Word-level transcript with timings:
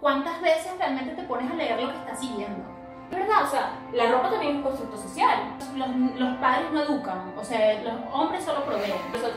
¿cuántas 0.00 0.40
veces 0.40 0.72
realmente 0.78 1.14
te 1.14 1.22
pones 1.22 1.50
a 1.50 1.54
leer 1.54 1.80
lo 1.80 1.92
que 1.92 1.98
estás 1.98 2.20
siguiendo? 2.20 2.64
Es 3.10 3.18
verdad, 3.18 3.44
o 3.44 3.50
sea, 3.50 3.72
la 3.92 4.10
ropa 4.10 4.30
también 4.30 4.52
es 4.52 4.56
un 4.58 4.62
constructo 4.62 4.96
social. 4.96 5.56
Los, 5.74 5.88
los 6.16 6.36
padres 6.38 6.70
no 6.72 6.82
educan, 6.82 7.34
o 7.36 7.44
sea, 7.44 7.82
los 7.82 7.94
hombres 8.12 8.44
solo 8.44 8.64
proveen. 8.64 8.92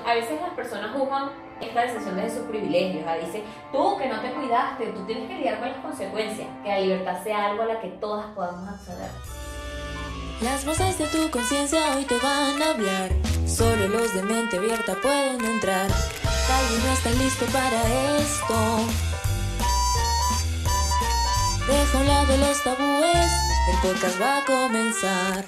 A 0.05 0.13
veces 0.13 0.39
las 0.39 0.51
personas 0.51 0.91
juzgan 0.91 1.31
esta 1.59 1.81
decisión 1.81 2.15
de 2.15 2.29
sus 2.29 2.43
privilegios. 2.43 3.03
¿ah? 3.07 3.15
Dice, 3.15 3.43
tú 3.71 3.97
que 3.97 4.07
no 4.07 4.19
te 4.19 4.31
cuidaste, 4.31 4.87
tú 4.87 5.05
tienes 5.05 5.27
que 5.27 5.35
lidiar 5.35 5.59
con 5.59 5.69
las 5.69 5.77
consecuencias. 5.77 6.47
Que 6.63 6.69
la 6.69 6.79
libertad 6.79 7.23
sea 7.23 7.45
algo 7.47 7.63
a 7.63 7.65
la 7.65 7.79
que 7.79 7.87
todas 7.89 8.27
podamos 8.27 8.69
acceder. 8.69 9.09
Las 10.41 10.65
voces 10.65 10.97
de 10.97 11.07
tu 11.07 11.31
conciencia 11.31 11.95
hoy 11.95 12.03
te 12.03 12.17
van 12.19 12.61
a 12.61 12.69
hablar. 12.71 13.11
Solo 13.47 13.87
los 13.87 14.13
de 14.13 14.23
mente 14.23 14.57
abierta 14.57 14.95
pueden 15.01 15.43
entrar. 15.43 15.87
Tal 15.87 16.65
vez 16.69 16.85
no 16.85 16.93
están 16.93 17.17
listos 17.17 17.49
para 17.49 18.17
esto. 18.17 19.12
Deja 21.67 21.97
a 21.97 22.01
un 22.01 22.07
lado 22.09 22.37
los 22.37 22.61
tabúes, 22.61 23.31
el 23.71 23.81
podcast 23.81 24.21
va 24.21 24.39
a 24.39 24.45
comenzar. 24.45 25.45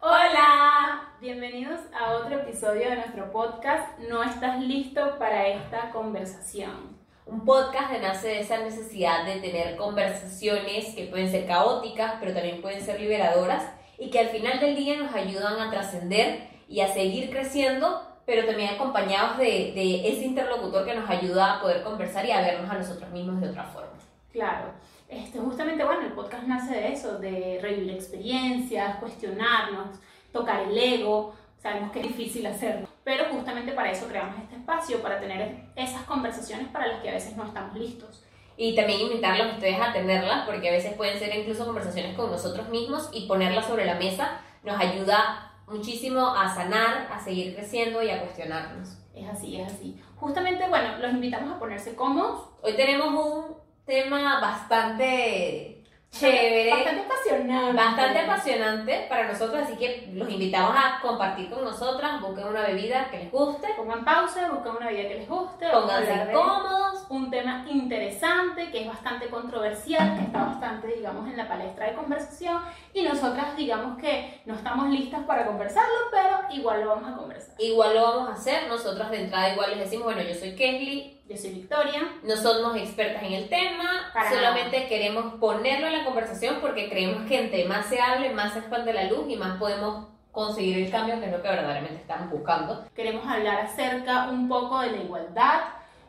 Hola, 0.00 1.12
bienvenidos 1.20 1.80
a 1.94 2.12
otro 2.14 2.38
episodio 2.38 2.88
de 2.88 2.96
nuestro 2.96 3.30
podcast. 3.30 3.98
¿No 4.08 4.22
estás 4.22 4.58
listo 4.62 5.18
para 5.18 5.48
esta 5.48 5.90
conversación? 5.90 6.96
Un 7.26 7.44
podcast 7.44 7.92
que 7.92 7.98
nace 7.98 8.28
de 8.28 8.40
esa 8.40 8.56
necesidad 8.56 9.26
de 9.26 9.40
tener 9.42 9.76
conversaciones 9.76 10.94
que 10.94 11.08
pueden 11.08 11.30
ser 11.30 11.46
caóticas, 11.46 12.14
pero 12.20 12.32
también 12.32 12.62
pueden 12.62 12.80
ser 12.80 12.98
liberadoras 12.98 13.64
y 13.98 14.08
que 14.08 14.20
al 14.20 14.28
final 14.28 14.60
del 14.60 14.76
día 14.76 14.96
nos 14.96 15.14
ayudan 15.14 15.60
a 15.60 15.70
trascender 15.70 16.48
y 16.68 16.80
a 16.80 16.88
seguir 16.88 17.28
creciendo, 17.28 18.15
pero 18.26 18.44
también 18.44 18.74
acompañados 18.74 19.38
de, 19.38 19.72
de, 19.74 20.08
ese 20.08 20.26
interlocutor 20.26 20.84
que 20.84 20.94
nos 20.94 21.08
ayuda 21.08 21.54
a 21.54 21.60
poder 21.60 21.82
conversar 21.82 22.26
y 22.26 22.32
a 22.32 22.40
vernos 22.40 22.70
a 22.70 22.74
nosotros 22.74 23.10
mismos 23.10 23.40
de 23.40 23.48
otra 23.48 23.64
forma. 23.64 23.92
Claro. 24.32 24.72
Este, 25.08 25.38
justamente, 25.38 25.84
bueno, 25.84 26.02
el 26.02 26.12
podcast 26.12 26.42
nace 26.42 26.74
de 26.74 26.92
eso, 26.92 27.18
de 27.18 27.60
revivir 27.62 27.92
experiencias, 27.92 28.96
cuestionarnos, 28.96 29.98
tocar 30.32 30.62
el 30.62 30.76
ego. 30.76 31.34
Sabemos 31.58 31.92
que 31.92 32.00
es 32.00 32.08
difícil 32.08 32.44
hacerlo, 32.46 32.88
pero 33.04 33.24
justamente 33.32 33.72
para 33.72 33.90
eso 33.90 34.06
creamos 34.08 34.36
este 34.42 34.56
espacio, 34.56 35.00
para 35.00 35.20
tener 35.20 35.64
esas 35.76 36.02
conversaciones 36.02 36.68
para 36.68 36.88
las 36.88 37.00
que 37.00 37.08
a 37.08 37.14
veces 37.14 37.36
no 37.36 37.46
estamos 37.46 37.76
listos 37.76 38.26
y 38.56 38.74
también 38.74 39.00
invitarlos 39.00 39.48
a 39.48 39.54
ustedes 39.54 39.80
a 39.80 39.92
tenerlas, 39.92 40.46
porque 40.46 40.68
a 40.68 40.72
veces 40.72 40.94
pueden 40.94 41.18
ser 41.18 41.34
incluso 41.34 41.66
conversaciones 41.66 42.16
con 42.16 42.30
nosotros 42.30 42.68
mismos 42.68 43.10
y 43.12 43.26
ponerlas 43.26 43.66
sobre 43.66 43.84
la 43.84 43.96
mesa 43.96 44.40
nos 44.62 44.80
ayuda 44.80 45.52
muchísimo 45.66 46.26
a 46.26 46.54
sanar, 46.54 47.08
a 47.12 47.18
seguir 47.18 47.54
creciendo 47.54 48.02
y 48.02 48.10
a 48.10 48.20
cuestionarnos. 48.20 48.98
Es 49.14 49.28
así, 49.28 49.60
es 49.60 49.72
así. 49.72 50.00
Justamente, 50.16 50.68
bueno, 50.68 50.98
los 50.98 51.12
invitamos 51.12 51.54
a 51.54 51.58
ponerse 51.58 51.94
cómodos. 51.94 52.48
Hoy 52.62 52.74
tenemos 52.74 53.08
un 53.08 53.56
tema 53.84 54.40
bastante 54.40 55.75
chévere. 56.18 56.70
Bastante 56.70 57.02
apasionante. 57.02 57.76
Bastante 57.76 58.18
apasionante 58.20 59.06
para 59.08 59.28
nosotros, 59.28 59.62
así 59.62 59.76
que 59.76 60.08
los 60.12 60.30
invitamos 60.30 60.74
a 60.76 61.00
compartir 61.00 61.50
con 61.50 61.64
nosotras. 61.64 62.20
Busquen 62.20 62.46
una 62.46 62.62
bebida 62.62 63.08
que 63.10 63.18
les 63.18 63.32
guste. 63.32 63.68
Pongan 63.76 64.04
pausa, 64.04 64.50
busquen 64.50 64.76
una 64.76 64.88
bebida 64.88 65.08
que 65.08 65.14
les 65.16 65.28
guste. 65.28 65.68
Pónganse 65.70 66.32
cómodos. 66.32 67.06
Un 67.08 67.30
tema 67.30 67.64
interesante, 67.68 68.70
que 68.70 68.82
es 68.82 68.88
bastante 68.88 69.28
controversial, 69.28 70.16
que 70.16 70.24
está 70.24 70.44
bastante, 70.44 70.88
digamos, 70.88 71.28
en 71.28 71.36
la 71.36 71.48
palestra 71.48 71.86
de 71.86 71.94
conversación. 71.94 72.60
Y 72.92 73.02
nosotras, 73.02 73.56
digamos 73.56 73.98
que 73.98 74.40
no 74.44 74.54
estamos 74.54 74.88
listas 74.88 75.24
para 75.24 75.46
conversarlo, 75.46 75.94
pero 76.10 76.38
igual 76.50 76.80
lo 76.80 76.88
vamos 76.88 77.12
a 77.12 77.16
conversar. 77.16 77.54
Igual 77.58 77.94
lo 77.94 78.02
vamos 78.02 78.30
a 78.30 78.32
hacer. 78.32 78.68
Nosotras 78.68 79.10
de 79.10 79.24
entrada 79.24 79.52
igual 79.52 79.70
les 79.70 79.80
decimos, 79.80 80.04
bueno, 80.04 80.22
yo 80.22 80.34
soy 80.34 80.54
Kesley, 80.56 81.15
yo 81.28 81.36
soy 81.36 81.50
Victoria. 81.50 82.02
No 82.22 82.36
somos 82.36 82.76
expertas 82.76 83.22
en 83.22 83.32
el 83.32 83.48
tema, 83.48 84.12
solamente 84.30 84.86
queremos 84.86 85.34
ponerlo 85.34 85.88
en 85.88 85.98
la 85.98 86.04
conversación 86.04 86.58
porque 86.60 86.88
creemos 86.88 87.26
que 87.28 87.40
entre 87.40 87.64
más 87.64 87.86
se 87.86 88.00
hable, 88.00 88.32
más 88.32 88.52
se 88.52 88.60
expande 88.60 88.92
la 88.92 89.04
luz 89.04 89.28
y 89.28 89.36
más 89.36 89.58
podemos 89.58 90.06
conseguir 90.30 90.78
el 90.78 90.90
cambio 90.90 91.18
que 91.18 91.26
es 91.26 91.32
lo 91.32 91.42
que 91.42 91.48
verdaderamente 91.48 91.96
estamos 91.96 92.30
buscando. 92.30 92.84
Queremos 92.94 93.26
hablar 93.26 93.60
acerca 93.62 94.28
un 94.28 94.48
poco 94.48 94.80
de 94.80 94.92
la 94.92 94.98
igualdad, 94.98 95.60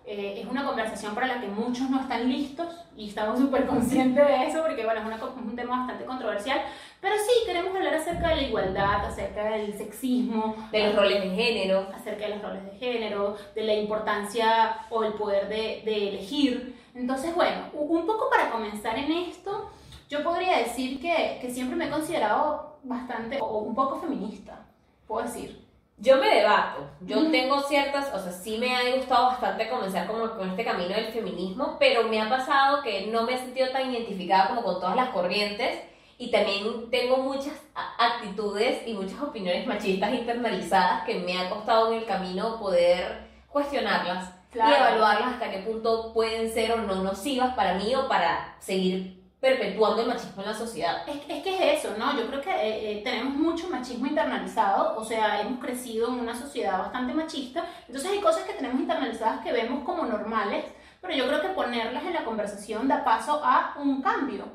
eh, 0.09 0.39
es 0.39 0.47
una 0.49 0.63
conversación 0.63 1.13
para 1.13 1.27
la 1.27 1.41
que 1.41 1.47
muchos 1.47 1.89
no 1.89 1.99
están 1.99 2.29
listos 2.29 2.67
y 2.95 3.09
estamos 3.09 3.39
súper 3.39 3.65
conscientes 3.67 4.25
de 4.25 4.45
eso 4.45 4.63
porque 4.63 4.85
bueno, 4.85 5.01
es, 5.01 5.21
un 5.21 5.53
tema 5.53 5.79
bastante 5.79 6.05
controversial, 6.05 6.61
pero 7.01 7.13
sí 7.17 7.45
queremos 7.45 7.75
hablar 7.75 7.93
acerca 7.95 8.29
de 8.29 8.37
la 8.37 8.41
igualdad, 8.43 9.05
acerca 9.05 9.49
del 9.49 9.77
sexismo, 9.77 10.55
de 10.71 10.85
los 10.85 10.95
roles 10.95 11.21
de 11.21 11.29
género, 11.31 11.87
acerca 11.93 12.25
de 12.25 12.35
los 12.35 12.41
roles 12.41 12.63
de 12.63 12.71
género, 12.77 13.35
de 13.53 13.63
la 13.65 13.73
importancia 13.73 14.77
o 14.89 15.03
el 15.03 15.11
poder 15.11 15.49
de, 15.49 15.81
de 15.83 16.09
elegir. 16.09 16.77
Entonces, 16.95 17.35
bueno, 17.35 17.65
un 17.73 18.05
poco 18.05 18.29
para 18.29 18.49
comenzar 18.49 18.97
en 18.97 19.11
esto, 19.11 19.69
yo 20.07 20.23
podría 20.23 20.59
decir 20.59 21.01
que, 21.01 21.37
que 21.41 21.51
siempre 21.51 21.75
me 21.75 21.87
he 21.87 21.89
considerado 21.89 22.79
bastante 22.83 23.39
o 23.41 23.57
un 23.57 23.75
poco 23.75 23.99
feminista, 23.99 24.65
puedo 25.05 25.27
decir. 25.27 25.66
Yo 25.99 26.17
me 26.17 26.29
debato, 26.29 26.91
yo 27.01 27.31
tengo 27.31 27.59
ciertas, 27.61 28.13
o 28.13 28.19
sea, 28.19 28.31
sí 28.31 28.59
me 28.59 28.75
ha 28.75 28.95
gustado 28.95 29.27
bastante 29.29 29.67
comenzar 29.67 30.05
como 30.05 30.29
con 30.37 30.51
este 30.51 30.63
camino 30.63 30.93
del 30.93 31.07
feminismo, 31.07 31.75
pero 31.79 32.03
me 32.03 32.21
ha 32.21 32.29
pasado 32.29 32.83
que 32.83 33.07
no 33.07 33.23
me 33.23 33.33
he 33.33 33.37
sentido 33.39 33.69
tan 33.71 33.91
identificada 33.91 34.49
como 34.49 34.61
con 34.61 34.79
todas 34.79 34.95
las 34.95 35.09
corrientes 35.09 35.79
y 36.19 36.29
también 36.29 36.91
tengo 36.91 37.17
muchas 37.17 37.55
actitudes 37.97 38.87
y 38.87 38.93
muchas 38.93 39.19
opiniones 39.21 39.65
machistas 39.65 40.13
internalizadas 40.13 41.03
que 41.03 41.15
me 41.15 41.39
ha 41.39 41.49
costado 41.49 41.91
en 41.91 41.99
el 41.99 42.05
camino 42.05 42.59
poder 42.59 43.27
cuestionarlas 43.49 44.31
y 44.53 44.59
evaluarlas 44.59 45.33
hasta 45.33 45.49
qué 45.49 45.59
punto 45.59 46.13
pueden 46.13 46.53
ser 46.53 46.73
o 46.73 46.77
no 46.77 46.95
nocivas 47.01 47.55
para 47.55 47.73
mí 47.73 47.95
o 47.95 48.07
para 48.07 48.55
seguir 48.59 49.16
perpetuando 49.47 50.01
el 50.01 50.09
machismo 50.09 50.41
en 50.41 50.49
la 50.49 50.53
sociedad. 50.53 51.07
Es, 51.07 51.21
es 51.27 51.43
que 51.43 51.55
es 51.55 51.79
eso, 51.79 51.95
¿no? 51.97 52.17
Yo 52.17 52.27
creo 52.27 52.41
que 52.41 52.51
eh, 52.51 52.91
eh, 52.91 53.01
tenemos 53.03 53.33
mucho 53.33 53.69
machismo 53.69 54.05
internalizado, 54.05 54.97
o 54.97 55.05
sea, 55.05 55.41
hemos 55.41 55.59
crecido 55.59 56.09
en 56.09 56.19
una 56.19 56.35
sociedad 56.35 56.79
bastante 56.79 57.13
machista, 57.13 57.65
entonces 57.87 58.11
hay 58.11 58.19
cosas 58.19 58.43
que 58.43 58.53
tenemos 58.53 58.79
internalizadas 58.81 59.41
que 59.41 59.53
vemos 59.53 59.85
como 59.85 60.03
normales, 60.03 60.65
pero 61.01 61.13
yo 61.13 61.27
creo 61.27 61.41
que 61.41 61.49
ponerlas 61.49 62.03
en 62.03 62.13
la 62.13 62.25
conversación 62.25 62.87
da 62.87 63.03
paso 63.03 63.41
a 63.43 63.75
un 63.79 64.01
cambio. 64.01 64.45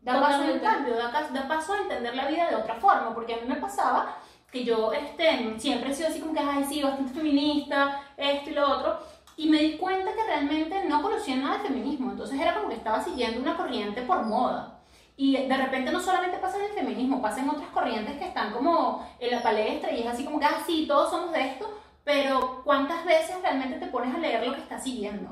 Da 0.00 0.20
paso 0.20 0.42
a 0.42 0.52
un 0.52 0.58
cambio, 0.58 0.96
da, 0.96 1.10
da, 1.10 1.48
paso 1.48 1.74
a 1.74 1.78
entender 1.78 2.14
la 2.14 2.26
vida 2.26 2.48
de 2.48 2.56
otra 2.56 2.74
forma, 2.76 3.14
porque 3.14 3.34
a 3.34 3.36
mí 3.38 3.42
me 3.46 3.56
pasaba 3.56 4.16
que 4.50 4.64
yo 4.64 4.92
este, 4.92 5.58
siempre 5.58 5.90
he 5.90 5.94
sido 5.94 6.08
así 6.08 6.20
como 6.20 6.32
que, 6.32 6.40
ay, 6.40 6.64
sí, 6.64 6.82
bastante 6.82 7.12
feminista, 7.12 8.00
esto 8.16 8.50
y 8.50 8.54
lo 8.54 8.70
otro, 8.70 8.98
y 9.36 9.48
me 9.48 9.58
di 9.58 9.76
cuenta 9.76 10.14
que 10.14 10.24
realmente 10.24 10.84
no 10.84 11.02
conocía 11.02 11.36
nada 11.36 11.58
de 11.58 11.68
feminismo, 11.68 12.10
entonces 12.10 12.40
era 12.40 12.54
como 12.54 12.68
que 12.68 12.76
estaba 12.76 13.02
siguiendo 13.02 13.40
una 13.40 13.56
corriente 13.56 14.02
por 14.02 14.24
moda. 14.24 14.80
Y 15.18 15.36
de 15.36 15.56
repente 15.56 15.90
no 15.90 16.00
solamente 16.00 16.38
pasa 16.38 16.58
en 16.58 16.64
el 16.64 16.72
feminismo, 16.72 17.22
pasa 17.22 17.40
en 17.40 17.50
otras 17.50 17.68
corrientes 17.70 18.16
que 18.16 18.26
están 18.26 18.52
como 18.52 19.06
en 19.18 19.30
la 19.30 19.42
palestra 19.42 19.92
y 19.92 20.00
es 20.00 20.06
así 20.06 20.24
como 20.24 20.38
que, 20.38 20.46
ah, 20.46 20.62
sí, 20.66 20.86
todos 20.86 21.10
somos 21.10 21.32
de 21.32 21.46
esto, 21.46 21.80
pero 22.04 22.62
¿cuántas 22.64 23.04
veces 23.04 23.36
realmente 23.42 23.78
te 23.78 23.86
pones 23.86 24.14
a 24.14 24.18
leer 24.18 24.46
lo 24.46 24.54
que 24.54 24.60
estás 24.60 24.84
siguiendo? 24.84 25.30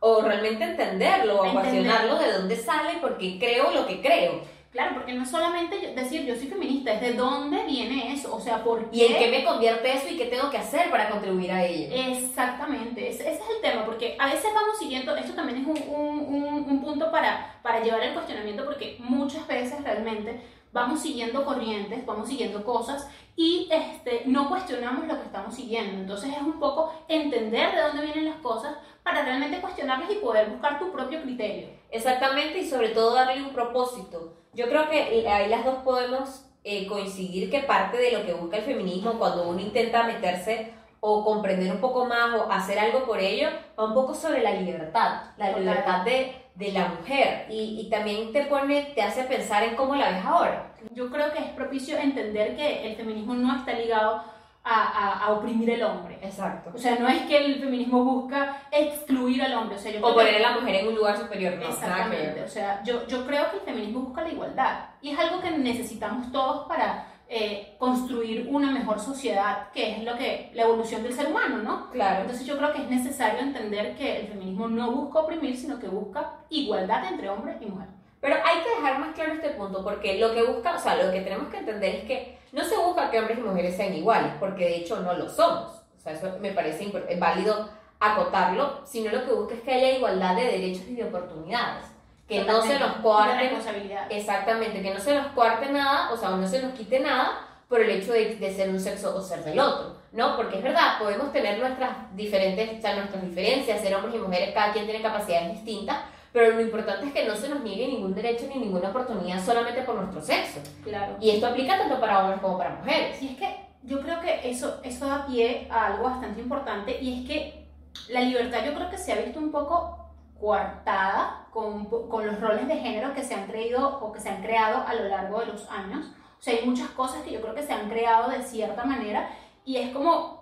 O 0.00 0.20
realmente 0.20 0.64
entenderlo, 0.64 1.42
o 1.42 1.52
cuestionarlo 1.52 2.18
de 2.18 2.32
dónde 2.32 2.56
sale, 2.56 2.98
porque 3.00 3.38
creo 3.38 3.70
lo 3.70 3.86
que 3.86 4.02
creo. 4.02 4.42
Claro, 4.74 4.96
porque 4.96 5.14
no 5.14 5.22
es 5.22 5.30
solamente 5.30 5.92
decir 5.94 6.26
yo 6.26 6.34
soy 6.34 6.48
feminista, 6.48 6.94
es 6.94 7.00
de 7.00 7.12
dónde 7.12 7.62
viene 7.62 8.12
eso, 8.12 8.34
o 8.34 8.40
sea, 8.40 8.64
por 8.64 8.90
qué. 8.90 8.96
¿Y 8.96 9.04
en 9.04 9.18
qué 9.18 9.30
me 9.30 9.44
convierte 9.44 9.92
eso 9.92 10.08
y 10.10 10.16
qué 10.16 10.24
tengo 10.24 10.50
que 10.50 10.58
hacer 10.58 10.90
para 10.90 11.08
contribuir 11.10 11.52
a 11.52 11.64
ello? 11.64 11.94
Exactamente, 11.94 13.08
ese, 13.08 13.34
es 13.34 13.38
el 13.38 13.60
tema, 13.62 13.86
porque 13.86 14.16
a 14.18 14.26
veces 14.26 14.50
vamos 14.52 14.76
siguiendo, 14.76 15.14
esto 15.14 15.32
también 15.34 15.58
es 15.60 15.66
un, 15.68 15.94
un, 15.94 16.68
un, 16.68 16.80
punto 16.82 17.08
para, 17.12 17.60
para 17.62 17.84
llevar 17.84 18.02
el 18.02 18.14
cuestionamiento, 18.14 18.64
porque 18.64 18.96
muchas 18.98 19.46
veces 19.46 19.80
realmente 19.84 20.40
vamos 20.72 21.00
siguiendo 21.00 21.44
corrientes, 21.44 22.04
vamos 22.04 22.28
siguiendo 22.28 22.64
cosas 22.64 23.08
y 23.36 23.68
este, 23.70 24.22
no 24.26 24.48
cuestionamos 24.48 25.06
lo 25.06 25.14
que 25.14 25.26
estamos 25.26 25.54
siguiendo. 25.54 26.00
Entonces 26.00 26.32
es 26.32 26.42
un 26.42 26.58
poco 26.58 26.92
entender 27.06 27.76
de 27.76 27.80
dónde 27.80 28.06
vienen 28.06 28.24
las 28.24 28.38
cosas 28.38 28.74
para 29.04 29.24
realmente 29.24 29.60
cuestionarlas 29.60 30.10
y 30.10 30.16
poder 30.16 30.50
buscar 30.50 30.80
tu 30.80 30.90
propio 30.90 31.22
criterio. 31.22 31.68
Exactamente, 31.92 32.58
y 32.58 32.68
sobre 32.68 32.88
todo 32.88 33.14
darle 33.14 33.40
un 33.40 33.52
propósito. 33.52 34.43
Yo 34.54 34.68
creo 34.68 34.88
que 34.88 35.28
ahí 35.28 35.48
las 35.48 35.64
dos 35.64 35.76
podemos 35.84 36.46
eh, 36.62 36.86
coincidir 36.86 37.50
que 37.50 37.60
parte 37.60 37.98
de 37.98 38.12
lo 38.12 38.24
que 38.24 38.32
busca 38.32 38.56
el 38.56 38.64
feminismo 38.64 39.18
cuando 39.18 39.48
uno 39.48 39.60
intenta 39.60 40.04
meterse 40.04 40.72
o 41.00 41.22
comprender 41.22 41.70
un 41.70 41.80
poco 41.80 42.06
más 42.06 42.34
o 42.34 42.50
hacer 42.50 42.78
algo 42.78 43.04
por 43.04 43.20
ello, 43.20 43.48
va 43.78 43.84
un 43.84 43.92
poco 43.92 44.14
sobre 44.14 44.42
la 44.42 44.52
libertad, 44.52 45.20
la 45.36 45.52
libertad 45.58 46.02
de, 46.02 46.34
de 46.54 46.72
la 46.72 46.88
mujer 46.88 47.46
y, 47.50 47.78
y, 47.78 47.90
también 47.90 48.32
te 48.32 48.46
pone, 48.46 48.92
te 48.94 49.02
hace 49.02 49.24
pensar 49.24 49.62
en 49.64 49.76
cómo 49.76 49.94
la 49.94 50.12
ves 50.12 50.24
ahora. 50.24 50.72
Yo 50.92 51.10
creo 51.10 51.30
que 51.32 51.40
es 51.40 51.50
propicio 51.50 51.98
entender 51.98 52.56
que 52.56 52.86
el 52.86 52.96
feminismo 52.96 53.34
no 53.34 53.54
está 53.54 53.74
ligado 53.74 54.24
a, 54.64 55.26
a, 55.26 55.32
oprimir 55.32 55.68
el 55.70 55.82
hombre. 55.82 56.18
Exacto. 56.22 56.70
O 56.74 56.78
sea, 56.78 56.96
no 56.98 57.06
es 57.06 57.22
que 57.22 57.36
el 57.36 57.60
feminismo 57.60 58.02
busca 58.02 58.62
excluir 58.70 59.42
al 59.42 59.52
hombre. 59.54 59.76
O, 59.76 59.78
sea, 59.78 59.92
yo 59.92 60.06
o 60.06 60.14
poner 60.14 60.36
a 60.36 60.50
la 60.50 60.58
mujer 60.58 60.76
en 60.76 60.88
un 60.88 60.94
lugar 60.94 61.18
superior. 61.18 61.54
No, 61.56 61.68
Exactamente. 61.68 62.42
O 62.42 62.48
sea, 62.48 62.82
yo, 62.82 63.06
yo 63.06 63.26
creo 63.26 63.50
que 63.50 63.58
el 63.58 63.62
feminismo 63.62 64.00
busca 64.00 64.22
la 64.22 64.30
igualdad. 64.30 64.84
Y 65.02 65.10
es 65.10 65.18
algo 65.18 65.40
que 65.42 65.50
necesitamos 65.50 66.32
todos 66.32 66.66
para 66.66 67.08
eh, 67.28 67.74
construir 67.78 68.48
una 68.50 68.70
mejor 68.70 69.00
sociedad, 69.00 69.70
que 69.72 69.96
es 69.96 70.04
lo 70.04 70.16
que 70.16 70.50
la 70.54 70.62
evolución 70.62 71.02
del 71.02 71.12
ser 71.12 71.26
humano, 71.26 71.58
¿no? 71.58 71.90
Claro. 71.90 72.22
Entonces 72.22 72.46
yo 72.46 72.56
creo 72.56 72.72
que 72.72 72.82
es 72.82 72.88
necesario 72.88 73.40
entender 73.40 73.94
que 73.96 74.20
el 74.20 74.28
feminismo 74.28 74.68
no 74.68 74.92
busca 74.92 75.20
oprimir, 75.20 75.56
sino 75.58 75.78
que 75.78 75.88
busca 75.88 76.36
igualdad 76.48 77.04
entre 77.12 77.28
hombre 77.28 77.58
y 77.60 77.66
mujer. 77.66 77.88
Pero 78.20 78.36
hay 78.36 78.62
que 78.62 78.70
dejar 78.76 78.98
más 78.98 79.14
claro 79.14 79.34
este 79.34 79.50
punto, 79.50 79.84
porque 79.84 80.18
lo 80.18 80.32
que 80.32 80.42
busca, 80.42 80.76
o 80.76 80.78
sea, 80.78 80.96
lo 80.96 81.12
que 81.12 81.20
tenemos 81.20 81.48
que 81.48 81.58
entender 81.58 81.96
es 81.96 82.04
que 82.04 82.38
no 82.54 82.64
se 82.64 82.76
busca 82.76 83.10
que 83.10 83.18
hombres 83.18 83.38
y 83.38 83.42
mujeres 83.42 83.76
sean 83.76 83.94
iguales, 83.94 84.32
porque 84.38 84.64
de 84.64 84.76
hecho 84.76 85.00
no 85.00 85.12
lo 85.14 85.28
somos. 85.28 85.72
O 85.72 86.00
sea, 86.00 86.12
eso 86.12 86.38
me 86.40 86.52
parece 86.52 86.86
válido 87.18 87.68
acotarlo, 87.98 88.80
sino 88.84 89.10
lo 89.10 89.24
que 89.24 89.32
busca 89.32 89.54
es 89.54 89.60
que 89.62 89.74
haya 89.74 89.96
igualdad 89.96 90.36
de 90.36 90.44
derechos 90.44 90.86
y 90.88 90.94
de 90.94 91.04
oportunidades. 91.04 91.86
Que 92.28 92.44
no 92.44 92.62
se 92.62 92.78
nos 92.78 92.96
De 92.96 93.02
coarten 93.02 93.38
responsabilidad. 93.40 94.06
Exactamente, 94.08 94.82
que 94.82 94.94
no 94.94 95.00
se 95.00 95.14
nos 95.14 95.26
cuarte 95.28 95.70
nada, 95.72 96.12
o 96.12 96.16
sea, 96.16 96.30
no 96.30 96.46
se 96.46 96.62
nos 96.62 96.72
quite 96.74 97.00
nada 97.00 97.40
por 97.68 97.80
el 97.80 97.90
hecho 97.90 98.12
de, 98.12 98.36
de 98.36 98.54
ser 98.54 98.68
un 98.68 98.78
sexo 98.78 99.16
o 99.16 99.20
ser 99.20 99.42
del 99.42 99.58
otro, 99.58 99.96
¿no? 100.12 100.36
Porque 100.36 100.58
es 100.58 100.62
verdad, 100.62 100.98
podemos 101.00 101.32
tener 101.32 101.58
nuestras 101.58 102.14
diferentes, 102.14 102.78
o 102.78 102.80
sea, 102.80 102.94
nuestras 102.94 103.22
diferencias, 103.22 103.80
ser 103.80 103.96
hombres 103.96 104.14
y 104.14 104.18
mujeres, 104.18 104.54
cada 104.54 104.72
quien 104.72 104.84
tiene 104.84 105.02
capacidades 105.02 105.54
distintas, 105.54 105.98
pero 106.34 106.50
lo 106.50 106.60
importante 106.60 107.06
es 107.06 107.12
que 107.12 107.28
no 107.28 107.36
se 107.36 107.48
nos 107.48 107.60
niegue 107.60 107.86
ningún 107.86 108.12
derecho 108.12 108.46
ni 108.52 108.58
ninguna 108.58 108.88
oportunidad 108.88 109.40
solamente 109.40 109.82
por 109.82 109.94
nuestro 109.94 110.20
sexo. 110.20 110.58
Claro. 110.82 111.16
Y 111.20 111.30
esto 111.30 111.46
aplica 111.46 111.78
tanto 111.78 112.00
para 112.00 112.24
hombres 112.24 112.40
como 112.40 112.58
para 112.58 112.70
mujeres. 112.70 113.16
Sí, 113.20 113.28
es 113.28 113.38
que 113.38 113.66
yo 113.84 114.00
creo 114.00 114.20
que 114.20 114.50
eso, 114.50 114.80
eso 114.82 115.06
da 115.06 115.26
pie 115.26 115.68
a 115.70 115.86
algo 115.86 116.02
bastante 116.02 116.40
importante 116.40 117.00
y 117.00 117.20
es 117.20 117.28
que 117.28 117.68
la 118.08 118.22
libertad 118.22 118.64
yo 118.66 118.74
creo 118.74 118.90
que 118.90 118.98
se 118.98 119.12
ha 119.12 119.20
visto 119.20 119.38
un 119.38 119.52
poco 119.52 120.08
coartada 120.40 121.46
con, 121.52 121.84
con 121.84 122.26
los 122.26 122.40
roles 122.40 122.66
de 122.66 122.78
género 122.78 123.14
que 123.14 123.22
se 123.22 123.34
han 123.36 123.46
creído 123.46 124.00
o 124.00 124.12
que 124.12 124.18
se 124.18 124.28
han 124.28 124.42
creado 124.42 124.84
a 124.84 124.92
lo 124.92 125.04
largo 125.04 125.38
de 125.38 125.46
los 125.46 125.70
años. 125.70 126.06
O 126.40 126.42
sea, 126.42 126.54
hay 126.54 126.66
muchas 126.66 126.88
cosas 126.88 127.22
que 127.22 127.30
yo 127.30 127.40
creo 127.42 127.54
que 127.54 127.62
se 127.62 127.72
han 127.72 127.88
creado 127.88 128.28
de 128.30 128.42
cierta 128.42 128.84
manera 128.84 129.30
y 129.64 129.76
es 129.76 129.92
como, 129.92 130.33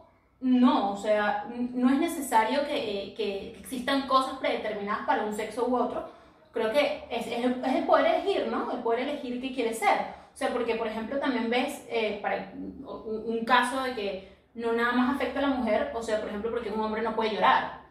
no, 0.42 0.92
o 0.92 0.96
sea, 0.96 1.46
no 1.54 1.88
es 1.90 1.98
necesario 1.98 2.66
que, 2.66 2.74
eh, 2.76 3.14
que 3.14 3.56
existan 3.60 4.08
cosas 4.08 4.38
predeterminadas 4.38 5.06
para 5.06 5.24
un 5.24 5.32
sexo 5.32 5.66
u 5.68 5.76
otro. 5.76 6.10
Creo 6.52 6.72
que 6.72 7.04
es, 7.10 7.26
es 7.28 7.44
el, 7.44 7.64
es 7.64 7.74
el 7.76 7.84
poder 7.84 8.14
elegir, 8.14 8.48
¿no? 8.48 8.70
El 8.72 8.80
poder 8.80 9.08
elegir 9.08 9.40
qué 9.40 9.54
quieres 9.54 9.78
ser. 9.78 9.98
O 10.34 10.36
sea, 10.36 10.48
porque, 10.52 10.74
por 10.74 10.88
ejemplo, 10.88 11.18
también 11.18 11.48
ves 11.48 11.86
eh, 11.88 12.18
para 12.20 12.52
un, 12.54 13.24
un 13.26 13.44
caso 13.44 13.82
de 13.84 13.94
que 13.94 14.32
no 14.54 14.72
nada 14.72 14.92
más 14.92 15.14
afecta 15.14 15.38
a 15.38 15.42
la 15.42 15.48
mujer, 15.48 15.92
o 15.94 16.02
sea, 16.02 16.18
por 16.20 16.28
ejemplo, 16.28 16.50
porque 16.50 16.70
un 16.70 16.80
hombre 16.80 17.02
no 17.02 17.14
puede 17.14 17.34
llorar, 17.34 17.82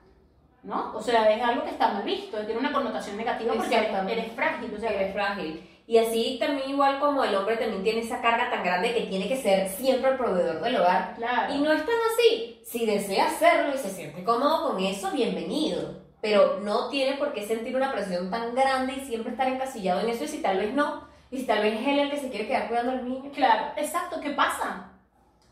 ¿no? 0.63 0.91
O 0.93 1.01
sea, 1.01 1.31
es 1.31 1.41
algo 1.41 1.63
que 1.63 1.71
está 1.71 1.93
mal 1.93 2.03
visto, 2.03 2.37
tiene 2.45 2.59
una 2.59 2.71
connotación 2.73 3.17
negativa 3.17 3.53
porque 3.55 3.75
eres 3.75 4.31
frágil, 4.33 4.73
o 4.75 4.79
sea, 4.79 4.91
eres 4.91 5.13
frágil. 5.13 5.67
Y 5.91 5.97
así 5.97 6.37
también 6.39 6.69
igual 6.69 7.01
como 7.01 7.21
el 7.21 7.35
hombre 7.35 7.57
también 7.57 7.83
tiene 7.83 7.99
esa 7.99 8.21
carga 8.21 8.49
tan 8.49 8.63
grande 8.63 8.93
que 8.93 9.07
tiene 9.07 9.27
que 9.27 9.35
ser 9.35 9.67
siempre 9.67 10.11
el 10.11 10.17
proveedor 10.17 10.61
del 10.61 10.77
hogar. 10.77 11.15
claro. 11.17 11.53
Y 11.53 11.57
no 11.57 11.69
es 11.69 11.85
tan 11.85 11.95
así. 12.13 12.61
Si 12.63 12.85
desea 12.85 13.25
hacerlo 13.25 13.75
y 13.75 13.77
se 13.77 13.89
siente 13.89 14.23
cómodo 14.23 14.69
con 14.69 14.81
eso, 14.81 15.11
bienvenido. 15.11 16.01
Pero 16.21 16.61
no 16.61 16.87
tiene 16.87 17.17
por 17.17 17.33
qué 17.33 17.45
sentir 17.45 17.75
una 17.75 17.91
presión 17.91 18.31
tan 18.31 18.55
grande 18.55 18.93
y 18.93 19.05
siempre 19.05 19.33
estar 19.33 19.49
encasillado 19.49 19.99
en 19.99 20.07
eso. 20.07 20.23
Y 20.23 20.29
si 20.29 20.37
tal 20.37 20.59
vez 20.59 20.73
no, 20.73 21.09
y 21.29 21.39
si 21.39 21.45
tal 21.45 21.61
vez 21.61 21.81
es 21.81 21.85
él 21.85 21.99
el 21.99 22.09
que 22.09 22.19
se 22.21 22.29
quiere 22.29 22.47
quedar 22.47 22.69
cuidando 22.69 22.93
a 22.93 22.95
los 22.95 23.03
niños. 23.03 23.33
Claro, 23.35 23.73
exacto, 23.75 24.21
¿qué 24.21 24.29
pasa? 24.29 24.93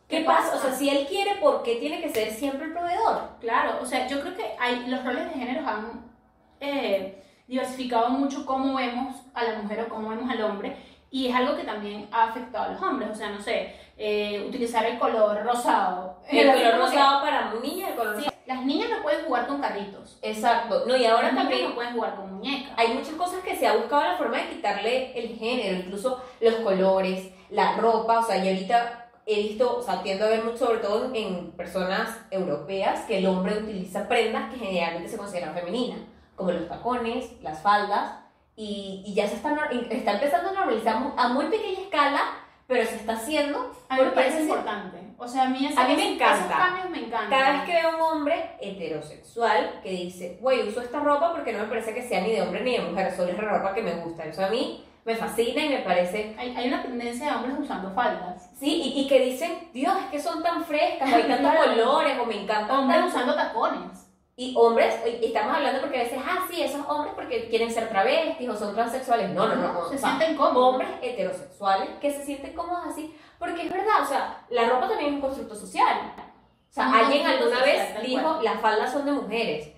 ¿Qué 0.07 0.21
pasa? 0.21 0.55
O 0.55 0.61
sea, 0.61 0.71
si 0.71 0.87
él 0.87 1.05
quiere, 1.05 1.35
¿por 1.41 1.63
qué 1.63 1.75
tiene 1.75 1.99
que 2.01 2.13
ser 2.13 2.31
siempre 2.31 2.67
el 2.67 2.71
proveedor? 2.71 3.31
Claro, 3.41 3.79
o 3.81 3.85
sea, 3.85 4.07
yo 4.07 4.21
creo 4.21 4.37
que 4.37 4.45
hay, 4.57 4.87
los 4.87 5.03
roles 5.03 5.25
de 5.25 5.37
género 5.37 5.67
han 5.67 6.09
eh, 6.61 7.25
diversificado 7.49 8.09
mucho 8.09 8.45
cómo 8.45 8.75
vemos 8.75 9.15
a 9.33 9.43
la 9.43 9.59
mujer 9.61 9.81
o 9.81 9.89
cómo 9.89 10.09
vemos 10.09 10.29
al 10.29 10.41
hombre 10.43 10.77
y 11.11 11.27
es 11.27 11.35
algo 11.35 11.57
que 11.57 11.63
también 11.63 12.07
ha 12.11 12.25
afectado 12.25 12.65
a 12.65 12.73
los 12.73 12.81
hombres, 12.83 13.09
o 13.11 13.15
sea, 13.15 13.31
no 13.31 13.41
sé, 13.41 13.75
eh, 13.97 14.45
utilizar 14.47 14.85
el 14.85 14.99
color 14.99 15.43
rosado. 15.43 16.19
El 16.29 16.47
color 16.47 16.61
que- 16.61 16.77
rosado 16.77 17.21
para 17.21 17.51
el 17.51 17.95
color 17.95 18.21
Sí, 18.21 18.27
las 18.45 18.63
niñas 18.63 18.89
no 18.95 19.01
pueden 19.01 19.25
jugar 19.25 19.47
con 19.47 19.59
carritos, 19.59 20.19
Exacto. 20.21 20.83
No, 20.87 20.95
y 20.95 21.05
ahora 21.05 21.23
las 21.23 21.33
niñas 21.33 21.49
también 21.49 21.69
no 21.69 21.75
pueden 21.75 21.93
jugar 21.93 22.15
con 22.15 22.33
muñecas. 22.35 22.71
hay 22.77 22.89
muchas 22.93 23.13
cosas 23.15 23.39
que 23.43 23.55
se 23.55 23.65
ha 23.67 23.75
buscado 23.75 24.03
la 24.03 24.17
forma 24.17 24.37
de 24.37 24.49
quitarle 24.49 25.19
el 25.19 25.35
género, 25.35 25.77
incluso 25.79 26.23
los 26.39 26.55
colores, 26.55 27.31
la 27.49 27.75
ropa, 27.77 28.19
o 28.19 28.23
sea, 28.23 28.37
y 28.45 28.47
ahorita 28.47 29.07
he 29.25 29.35
visto, 29.43 29.77
o 29.77 29.81
sea, 29.81 30.03
tiendo 30.03 30.25
a 30.25 30.29
ver 30.29 30.43
mucho, 30.43 30.57
sobre 30.57 30.77
todo 30.79 31.09
en 31.15 31.51
personas 31.53 32.19
europeas, 32.29 33.01
que 33.05 33.17
el 33.17 33.25
hombre 33.25 33.57
utiliza 33.57 34.07
prendas 34.07 34.51
que 34.53 34.59
generalmente 34.59 35.09
se 35.09 35.17
consideran 35.17 35.55
femeninas, 35.55 35.99
como 36.39 36.51
los 36.53 36.69
tacones, 36.69 37.33
las 37.43 37.61
faldas, 37.61 38.13
y, 38.55 39.03
y 39.05 39.13
ya 39.13 39.27
se 39.27 39.35
está, 39.35 39.53
está 39.91 40.13
empezando 40.13 40.49
a 40.49 40.53
normalizar 40.53 40.97
a 41.17 41.27
muy 41.27 41.45
pequeña 41.45 41.81
escala, 41.81 42.21
pero 42.65 42.85
se 42.85 42.95
está 42.95 43.13
haciendo 43.13 43.71
A 43.89 43.97
mí 43.97 44.03
me 44.03 44.11
parece 44.11 44.41
importante. 44.41 44.97
O 45.17 45.27
sea, 45.27 45.43
a 45.43 45.49
mí, 45.49 45.69
A 45.75 45.87
mí 45.87 45.95
me 45.95 46.13
encanta. 46.13 46.45
Esos 46.45 46.57
cambios 46.57 46.89
me 46.91 46.99
encantan. 46.99 47.29
Cada 47.29 47.51
vez 47.51 47.61
que 47.63 47.73
veo 47.73 47.95
un 47.95 48.01
hombre 48.01 48.51
heterosexual 48.61 49.81
que 49.83 49.91
dice, 49.91 50.37
güey, 50.39 50.67
uso 50.69 50.79
esta 50.81 50.99
ropa 50.99 51.33
porque 51.33 51.51
no 51.51 51.59
me 51.59 51.65
parece 51.65 51.93
que 51.93 52.07
sea 52.07 52.21
ni 52.21 52.31
de 52.31 52.41
hombre 52.41 52.61
ni 52.63 52.77
de 52.77 52.83
mujer, 52.83 53.13
solo 53.13 53.31
es 53.31 53.37
la 53.37 53.57
ropa 53.57 53.73
que 53.73 53.81
me 53.81 53.95
gusta. 53.95 54.23
Eso 54.23 54.45
a 54.45 54.49
mí 54.49 54.85
me 55.03 55.15
fascina 55.15 55.65
y 55.65 55.69
me 55.69 55.79
parece... 55.79 56.35
Hay, 56.37 56.55
hay 56.55 56.67
una 56.69 56.81
tendencia 56.81 57.25
de 57.31 57.35
hombres 57.35 57.55
usando 57.59 57.91
faldas. 57.91 58.49
Sí, 58.59 58.81
y, 58.95 59.01
y 59.01 59.07
que 59.07 59.19
dicen, 59.19 59.69
Dios, 59.73 59.93
es 60.05 60.11
que 60.11 60.19
son 60.19 60.41
tan 60.43 60.63
frescas, 60.63 61.11
hay 61.11 61.23
tantos 61.23 61.53
colores, 61.65 62.17
o 62.19 62.25
me 62.25 62.43
encantan 62.43 62.79
Hombres 62.79 62.99
tanto". 62.99 63.15
usando 63.15 63.35
tacones. 63.35 64.08
Y 64.39 64.53
hombres, 64.55 64.95
estamos 65.05 65.53
hablando 65.53 65.81
porque 65.81 65.99
a 65.99 66.03
veces, 66.03 66.17
ah, 66.25 66.47
sí, 66.49 66.63
esos 66.63 66.79
hombres 66.87 67.13
porque 67.13 67.49
quieren 67.49 67.69
ser 67.69 67.89
travestis 67.89 68.47
o 68.47 68.55
son 68.55 68.73
transexuales. 68.73 69.31
No, 69.31 69.45
no, 69.49 69.55
no. 69.55 69.73
no. 69.73 69.89
Se 69.89 69.95
O 69.95 69.97
sea, 69.97 70.15
sienten 70.15 70.37
cómodos. 70.37 70.75
hombres 70.75 70.89
heterosexuales 71.01 71.89
que 71.99 72.09
se 72.09 72.23
sienten 72.23 72.53
cómodos 72.53 72.85
así, 72.87 73.13
porque 73.37 73.63
es 73.63 73.69
verdad, 73.69 74.01
o 74.01 74.05
sea, 74.05 74.45
la 74.49 74.69
ropa 74.69 74.87
también 74.87 75.09
es 75.09 75.15
un 75.15 75.21
constructo 75.21 75.55
social. 75.55 76.13
O 76.69 76.71
sea, 76.73 76.89
alguien 76.89 77.27
alguna 77.27 77.61
vez 77.63 78.01
dijo, 78.01 78.39
las 78.41 78.61
faldas 78.61 78.93
son 78.93 79.05
de 79.05 79.11
mujeres. 79.11 79.73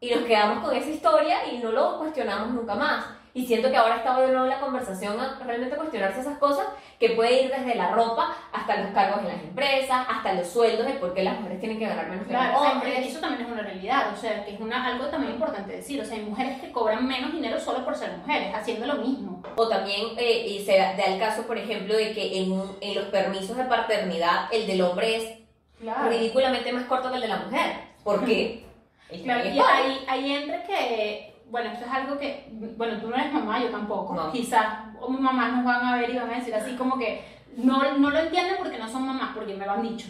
Y 0.00 0.14
nos 0.14 0.24
quedamos 0.24 0.64
con 0.64 0.74
esa 0.74 0.88
historia 0.88 1.52
y 1.52 1.58
no 1.58 1.70
lo 1.70 1.98
cuestionamos 1.98 2.48
nunca 2.54 2.76
más. 2.76 3.04
Y 3.38 3.46
siento 3.46 3.70
que 3.70 3.76
ahora 3.76 3.98
está 3.98 4.20
de 4.20 4.32
nuevo 4.32 4.46
la 4.46 4.58
conversación 4.58 5.20
a 5.20 5.38
realmente 5.46 5.76
cuestionarse 5.76 6.20
esas 6.22 6.38
cosas, 6.38 6.66
que 6.98 7.10
puede 7.10 7.44
ir 7.44 7.52
desde 7.52 7.76
la 7.76 7.92
ropa 7.92 8.36
hasta 8.52 8.80
los 8.82 8.90
cargos 8.90 9.20
en 9.20 9.28
las 9.28 9.40
empresas, 9.44 10.06
hasta 10.10 10.32
los 10.32 10.48
sueldos, 10.48 10.84
de 10.84 10.94
por 10.94 11.14
qué 11.14 11.22
las 11.22 11.38
mujeres 11.38 11.60
tienen 11.60 11.78
que 11.78 11.86
ganar 11.86 12.08
menos 12.08 12.26
que 12.26 12.32
los 12.32 12.42
Claro, 12.42 12.58
hombres. 12.60 13.06
eso 13.06 13.20
también 13.20 13.46
es 13.46 13.52
una 13.52 13.62
realidad, 13.62 14.12
o 14.12 14.16
sea, 14.16 14.44
que 14.44 14.54
es 14.54 14.60
una, 14.60 14.84
algo 14.84 15.06
también 15.06 15.34
importante 15.34 15.72
decir, 15.76 16.00
o 16.00 16.04
sea, 16.04 16.16
hay 16.16 16.24
mujeres 16.24 16.60
que 16.60 16.72
cobran 16.72 17.06
menos 17.06 17.32
dinero 17.32 17.60
solo 17.60 17.84
por 17.84 17.94
ser 17.94 18.10
mujeres, 18.16 18.52
haciendo 18.52 18.86
lo 18.86 18.94
mismo. 18.96 19.40
O 19.54 19.68
también 19.68 20.06
eh, 20.16 20.44
y 20.48 20.64
se 20.64 20.76
da 20.76 20.90
el 21.04 21.20
caso, 21.20 21.42
por 21.46 21.56
ejemplo, 21.58 21.96
de 21.96 22.12
que 22.12 22.38
en, 22.42 22.60
en 22.80 22.94
los 22.96 23.04
permisos 23.04 23.56
de 23.56 23.64
paternidad 23.66 24.52
el 24.52 24.66
del 24.66 24.82
hombre 24.82 25.16
es 25.16 25.38
Claro. 25.80 26.08
ridículamente 26.08 26.72
más 26.72 26.86
corto 26.86 27.08
que 27.08 27.14
el 27.14 27.22
de 27.22 27.28
la 27.28 27.36
mujer. 27.36 27.76
¿Por 28.02 28.24
qué? 28.24 28.64
Claro, 29.24 29.48
y 29.48 29.58
ahí, 29.58 30.04
ahí 30.08 30.32
entra 30.34 30.62
que, 30.64 31.34
bueno, 31.50 31.70
esto 31.70 31.84
es 31.86 31.90
algo 31.90 32.18
que, 32.18 32.48
bueno, 32.76 33.00
tú 33.00 33.08
no 33.08 33.16
eres 33.16 33.32
mamá, 33.32 33.60
yo 33.62 33.68
tampoco, 33.70 34.14
No. 34.14 34.30
quizás 34.32 34.66
mamás 35.08 35.52
nos 35.52 35.64
van 35.64 35.84
a 35.86 35.96
ver 35.98 36.10
y 36.10 36.16
van 36.18 36.30
a 36.30 36.36
decir 36.36 36.54
así 36.54 36.74
como 36.76 36.98
que 36.98 37.24
no, 37.56 37.98
no 37.98 38.10
lo 38.10 38.18
entienden 38.18 38.56
porque 38.58 38.78
no 38.78 38.88
son 38.88 39.06
mamás, 39.06 39.30
porque 39.34 39.54
me 39.54 39.64
lo 39.66 39.72
han 39.72 39.82
dicho. 39.82 40.08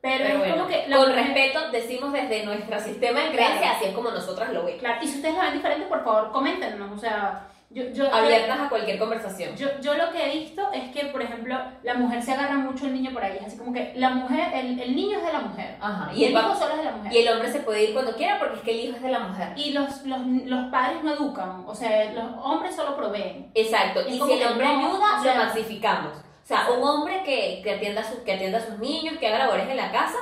Pero, 0.00 0.18
Pero 0.24 0.32
es 0.34 0.38
bueno, 0.38 0.54
como 0.56 0.68
que 0.68 0.84
la 0.88 0.96
con 0.98 1.08
mujer- 1.08 1.24
respeto 1.24 1.70
decimos 1.72 2.12
desde 2.12 2.44
nuestro 2.44 2.78
sistema 2.80 3.20
de 3.20 3.30
creencia, 3.32 3.58
Claro. 3.60 3.76
así 3.76 3.84
es 3.86 3.94
como 3.94 4.10
nosotras 4.10 4.52
lo 4.52 4.64
vemos. 4.64 4.80
Claro, 4.80 5.02
y 5.02 5.08
si 5.08 5.16
ustedes 5.16 5.34
lo 5.34 5.40
ven 5.42 5.54
diferente, 5.54 5.86
por 5.86 6.04
favor, 6.04 6.30
coméntenos, 6.30 6.92
o 6.92 6.98
sea, 6.98 7.48
yo, 7.68 7.82
yo, 7.92 8.14
Abiertas 8.14 8.60
a 8.60 8.68
cualquier 8.68 8.98
conversación. 8.98 9.56
Yo, 9.56 9.68
yo 9.80 9.94
lo 9.94 10.10
que 10.12 10.24
he 10.24 10.38
visto 10.38 10.70
es 10.72 10.90
que, 10.96 11.06
por 11.06 11.20
ejemplo, 11.20 11.58
la 11.82 11.94
mujer 11.94 12.22
se 12.22 12.32
agarra 12.32 12.54
mucho 12.56 12.86
al 12.86 12.94
niño 12.94 13.12
por 13.12 13.22
ahí. 13.24 13.36
Es 13.40 13.46
así 13.48 13.58
como 13.58 13.72
que 13.72 13.92
la 13.96 14.10
mujer, 14.10 14.52
el, 14.54 14.78
el 14.80 14.94
niño 14.96 15.18
es 15.18 15.26
de 15.26 15.32
la 15.32 15.40
mujer. 15.40 15.76
Ajá. 15.80 16.10
Y 16.14 16.22
Y 16.22 16.24
el 16.26 16.32
hijo 16.32 16.54
solo 16.54 16.72
es 16.74 16.78
de 16.78 16.84
la 16.84 16.92
mujer. 16.92 17.12
y 17.12 17.18
el 17.18 17.28
hombre 17.32 17.52
se 17.52 17.60
puede 17.60 17.84
ir 17.84 17.92
cuando 17.92 18.14
quiera 18.14 18.38
porque 18.38 18.56
es 18.56 18.62
que 18.62 18.70
el 18.70 18.80
hijo 18.80 18.96
es 18.96 19.02
de 19.02 19.08
la 19.10 19.18
mujer. 19.18 19.52
Y 19.56 19.72
los, 19.72 20.02
los, 20.04 20.20
los 20.26 20.70
padres 20.70 21.02
no 21.02 21.12
educan. 21.12 21.64
O 21.66 21.74
sea, 21.74 22.12
los 22.12 22.24
hombres 22.42 22.74
solo 22.76 22.96
proveen. 22.96 23.50
Exacto. 23.54 24.00
Es 24.00 24.08
Y 24.14 24.20
si 24.20 24.32
el 24.32 24.46
hombre 24.46 24.66
no, 24.66 24.78
ayuda, 24.78 25.20
o 25.20 25.24
lo 25.24 25.34
maxificamos. 25.34 26.12
O 26.16 26.46
sea, 26.46 26.70
un 26.70 26.82
hombre 26.82 27.22
que, 27.24 27.60
que, 27.64 27.74
atienda 27.74 28.02
a 28.02 28.04
sus, 28.04 28.20
que 28.20 28.32
atienda 28.34 28.58
a 28.58 28.64
sus 28.64 28.78
niños, 28.78 29.18
que 29.18 29.26
haga 29.26 29.38
labores 29.38 29.68
en 29.68 29.76
la 29.76 29.90
casa, 29.90 30.18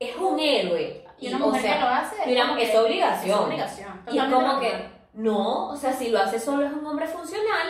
es 0.00 0.16
un 0.16 0.40
héroe. 0.40 1.04
Y 1.20 1.28
una 1.28 1.36
o 1.44 1.48
mujer 1.48 1.62
sea, 1.62 1.74
que 1.74 1.80
lo 1.80 1.86
hace. 1.88 2.16
una- 2.32 2.48
como 2.48 2.58
es 2.60 2.70
que- 2.70 2.78
obligación. 2.78 3.30
Es 3.38 3.46
obligación. 3.46 4.02
Y 4.10 4.18
es 4.18 4.24
como 4.24 4.58
que. 4.58 4.99
No, 5.14 5.68
o 5.68 5.76
sea, 5.76 5.92
si 5.92 6.08
lo 6.08 6.20
hace 6.20 6.38
solo 6.38 6.66
es 6.66 6.72
un 6.72 6.86
hombre 6.86 7.06
funcional. 7.06 7.68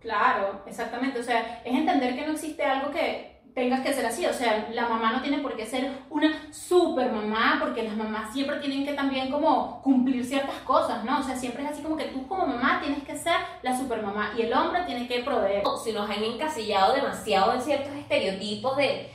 Claro, 0.00 0.62
exactamente. 0.66 1.20
O 1.20 1.22
sea, 1.22 1.60
es 1.64 1.74
entender 1.74 2.16
que 2.16 2.26
no 2.26 2.32
existe 2.32 2.64
algo 2.64 2.90
que 2.90 3.30
tengas 3.54 3.80
que 3.80 3.92
ser 3.92 4.06
así. 4.06 4.24
O 4.26 4.32
sea, 4.32 4.68
la 4.72 4.88
mamá 4.88 5.12
no 5.12 5.22
tiene 5.22 5.38
por 5.38 5.56
qué 5.56 5.66
ser 5.66 5.90
una 6.08 6.52
super 6.52 7.12
mamá, 7.12 7.58
porque 7.60 7.82
las 7.82 7.96
mamás 7.96 8.32
siempre 8.32 8.56
tienen 8.58 8.84
que 8.84 8.94
también 8.94 9.30
como 9.30 9.82
cumplir 9.82 10.24
ciertas 10.24 10.56
cosas, 10.64 11.04
¿no? 11.04 11.20
O 11.20 11.22
sea, 11.22 11.36
siempre 11.36 11.64
es 11.64 11.70
así 11.70 11.82
como 11.82 11.96
que 11.96 12.06
tú 12.06 12.26
como 12.26 12.46
mamá 12.46 12.80
tienes 12.82 13.02
que 13.04 13.16
ser 13.16 13.36
la 13.62 13.76
super 13.76 14.02
mamá 14.02 14.32
y 14.36 14.42
el 14.42 14.52
hombre 14.52 14.82
tiene 14.86 15.06
que 15.06 15.20
proveer. 15.20 15.62
Si 15.82 15.92
nos 15.92 16.08
han 16.08 16.22
encasillado 16.22 16.94
demasiado 16.94 17.52
en 17.52 17.60
ciertos 17.60 17.92
estereotipos 17.94 18.76
de 18.76 19.10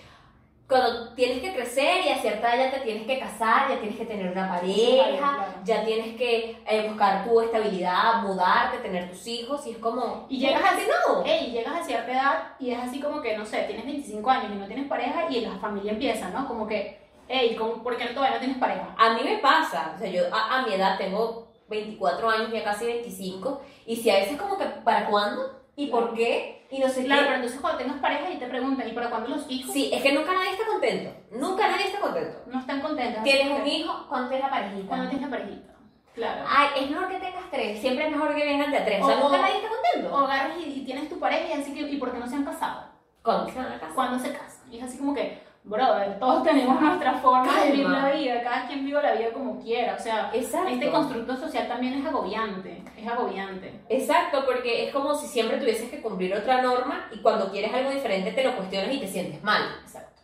cuando 0.67 1.13
tienes 1.13 1.41
que 1.41 1.53
crecer 1.53 2.05
y 2.05 2.09
a 2.09 2.17
cierta 2.17 2.55
edad 2.55 2.65
ya 2.71 2.77
te 2.79 2.85
tienes 2.85 3.05
que 3.05 3.19
casar, 3.19 3.69
ya 3.69 3.79
tienes 3.79 3.97
que 3.97 4.05
tener 4.05 4.31
una 4.31 4.49
pareja, 4.49 5.17
claro. 5.17 5.43
ya 5.63 5.85
tienes 5.85 6.15
que 6.17 6.57
eh, 6.67 6.87
buscar 6.87 7.23
tu 7.23 7.39
estabilidad, 7.41 8.21
mudarte, 8.23 8.79
tener 8.79 9.09
tus 9.09 9.27
hijos 9.27 9.65
y 9.67 9.71
es 9.71 9.77
como... 9.77 10.25
Y 10.27 10.39
llegas 10.39 10.63
así, 10.65 10.81
no. 10.87 11.23
Ey, 11.23 11.51
llegas 11.51 11.81
a 11.81 11.83
cierta 11.83 12.11
edad 12.11 12.43
y 12.59 12.71
es 12.71 12.79
así 12.79 12.99
como 12.99 13.21
que, 13.21 13.37
no 13.37 13.45
sé, 13.45 13.63
tienes 13.63 13.85
25 13.85 14.27
años 14.29 14.51
y 14.53 14.55
no 14.55 14.65
tienes 14.65 14.87
pareja 14.87 15.29
y 15.29 15.41
la 15.41 15.55
familia 15.59 15.91
empieza, 15.91 16.29
¿no? 16.29 16.47
Como 16.47 16.65
que, 16.65 16.99
ey, 17.27 17.55
¿cómo- 17.55 17.83
¿por 17.83 17.95
qué 17.97 18.05
todavía 18.07 18.35
no 18.37 18.39
tienes 18.39 18.57
pareja? 18.57 18.95
A 18.97 19.13
mí 19.13 19.21
me 19.23 19.37
pasa, 19.37 19.93
o 19.95 19.99
sea, 19.99 20.09
yo 20.09 20.23
a, 20.33 20.59
a 20.59 20.65
mi 20.65 20.73
edad 20.73 20.97
tengo 20.97 21.47
24 21.69 22.27
años, 22.29 22.51
ya 22.51 22.63
casi 22.63 22.85
25, 22.85 23.61
y 23.85 23.95
si 23.97 24.09
a 24.09 24.15
veces 24.15 24.39
como 24.39 24.57
que, 24.57 24.65
¿para 24.65 25.05
cuándo? 25.07 25.59
¿Y 25.75 25.87
por 25.87 26.13
qué? 26.13 26.65
Y 26.71 26.79
no 26.79 26.87
sé 26.89 27.03
Claro, 27.05 27.21
qué. 27.21 27.25
pero 27.27 27.35
entonces 27.37 27.59
cuando 27.61 27.79
tengas 27.79 27.97
pareja 27.99 28.31
y 28.31 28.37
te 28.37 28.47
preguntan, 28.47 28.87
¿y 28.87 28.91
para 28.93 29.09
cuándo 29.09 29.29
los 29.29 29.45
hijos? 29.49 29.73
Sí, 29.73 29.89
es 29.93 30.01
que 30.01 30.13
nunca 30.13 30.33
nadie 30.33 30.51
está 30.51 30.65
contento, 30.65 31.11
nunca 31.31 31.67
nadie 31.69 31.85
está 31.87 31.99
contento. 31.99 32.37
No 32.47 32.59
están 32.59 32.81
contentos. 32.81 33.23
Tienes 33.23 33.59
un 33.59 33.67
hijo, 33.67 34.05
¿cuándo 34.07 34.29
tienes 34.29 34.45
la 34.45 34.51
parejita? 34.51 34.87
Cuando 34.87 35.09
tienes 35.09 35.29
la 35.29 35.37
parejita. 35.37 35.73
Claro. 36.13 36.45
Ay, 36.47 36.67
es 36.83 36.89
mejor 36.89 37.09
que 37.09 37.19
tengas 37.19 37.51
tres, 37.51 37.79
siempre 37.81 38.05
es 38.05 38.11
mejor 38.11 38.33
que 38.35 38.45
vengan 38.45 38.71
de 38.71 38.77
a 38.77 38.85
tres, 38.85 39.03
o 39.03 39.05
sea, 39.07 39.17
O- 39.17 39.23
nunca 39.23 39.37
nadie 39.41 39.55
está 39.57 39.67
contento. 39.69 40.15
O 40.15 40.19
agarras 40.19 40.57
y, 40.57 40.69
y 40.69 40.85
tienes 40.85 41.09
tu 41.09 41.19
pareja 41.19 41.47
y 41.49 41.61
así 41.61 41.73
que, 41.73 41.81
¿y 41.81 41.97
por 41.97 42.11
qué 42.13 42.19
no 42.19 42.27
se 42.27 42.35
han 42.35 42.45
casado? 42.45 42.85
¿Cuándo 43.21 43.51
se 43.51 43.57
van 43.57 43.73
a 43.73 43.79
casar? 43.79 43.95
¿Cuándo 43.95 44.19
se 44.19 44.31
casan? 44.31 44.71
Y 44.73 44.77
es 44.77 44.83
así 44.83 44.97
como 44.97 45.13
que, 45.13 45.41
brother, 45.65 46.19
todos 46.19 46.43
tenemos 46.43 46.79
nuestra 46.79 47.15
forma 47.15 47.63
de 47.63 47.71
vivir 47.71 47.89
la 47.89 48.11
vida, 48.11 48.43
cada 48.43 48.67
quien 48.67 48.85
vive 48.85 49.01
la 49.01 49.13
vida 49.13 49.33
como 49.33 49.59
quiera, 49.59 49.95
o 49.95 49.99
sea, 49.99 50.29
Exacto. 50.33 50.69
este 50.69 50.91
constructo 50.91 51.35
social 51.35 51.67
también 51.67 51.95
es 51.95 52.05
agobiante, 52.05 52.83
es 52.95 53.07
agobiante. 53.07 53.81
Exacto, 53.89 54.45
porque 54.45 54.85
es 54.85 54.93
como 54.93 55.15
si 55.15 55.27
siempre 55.27 55.57
tuvieses 55.57 55.89
que 55.89 56.01
cumplir 56.01 56.35
otra 56.35 56.61
norma 56.61 57.09
y 57.11 57.19
cuando 57.19 57.51
quieres 57.51 57.73
algo 57.73 57.89
diferente 57.89 58.31
te 58.31 58.43
lo 58.43 58.55
cuestionas 58.55 58.93
y 58.93 58.99
te 58.99 59.07
sientes 59.07 59.43
mal. 59.43 59.63
Exacto. 59.83 60.21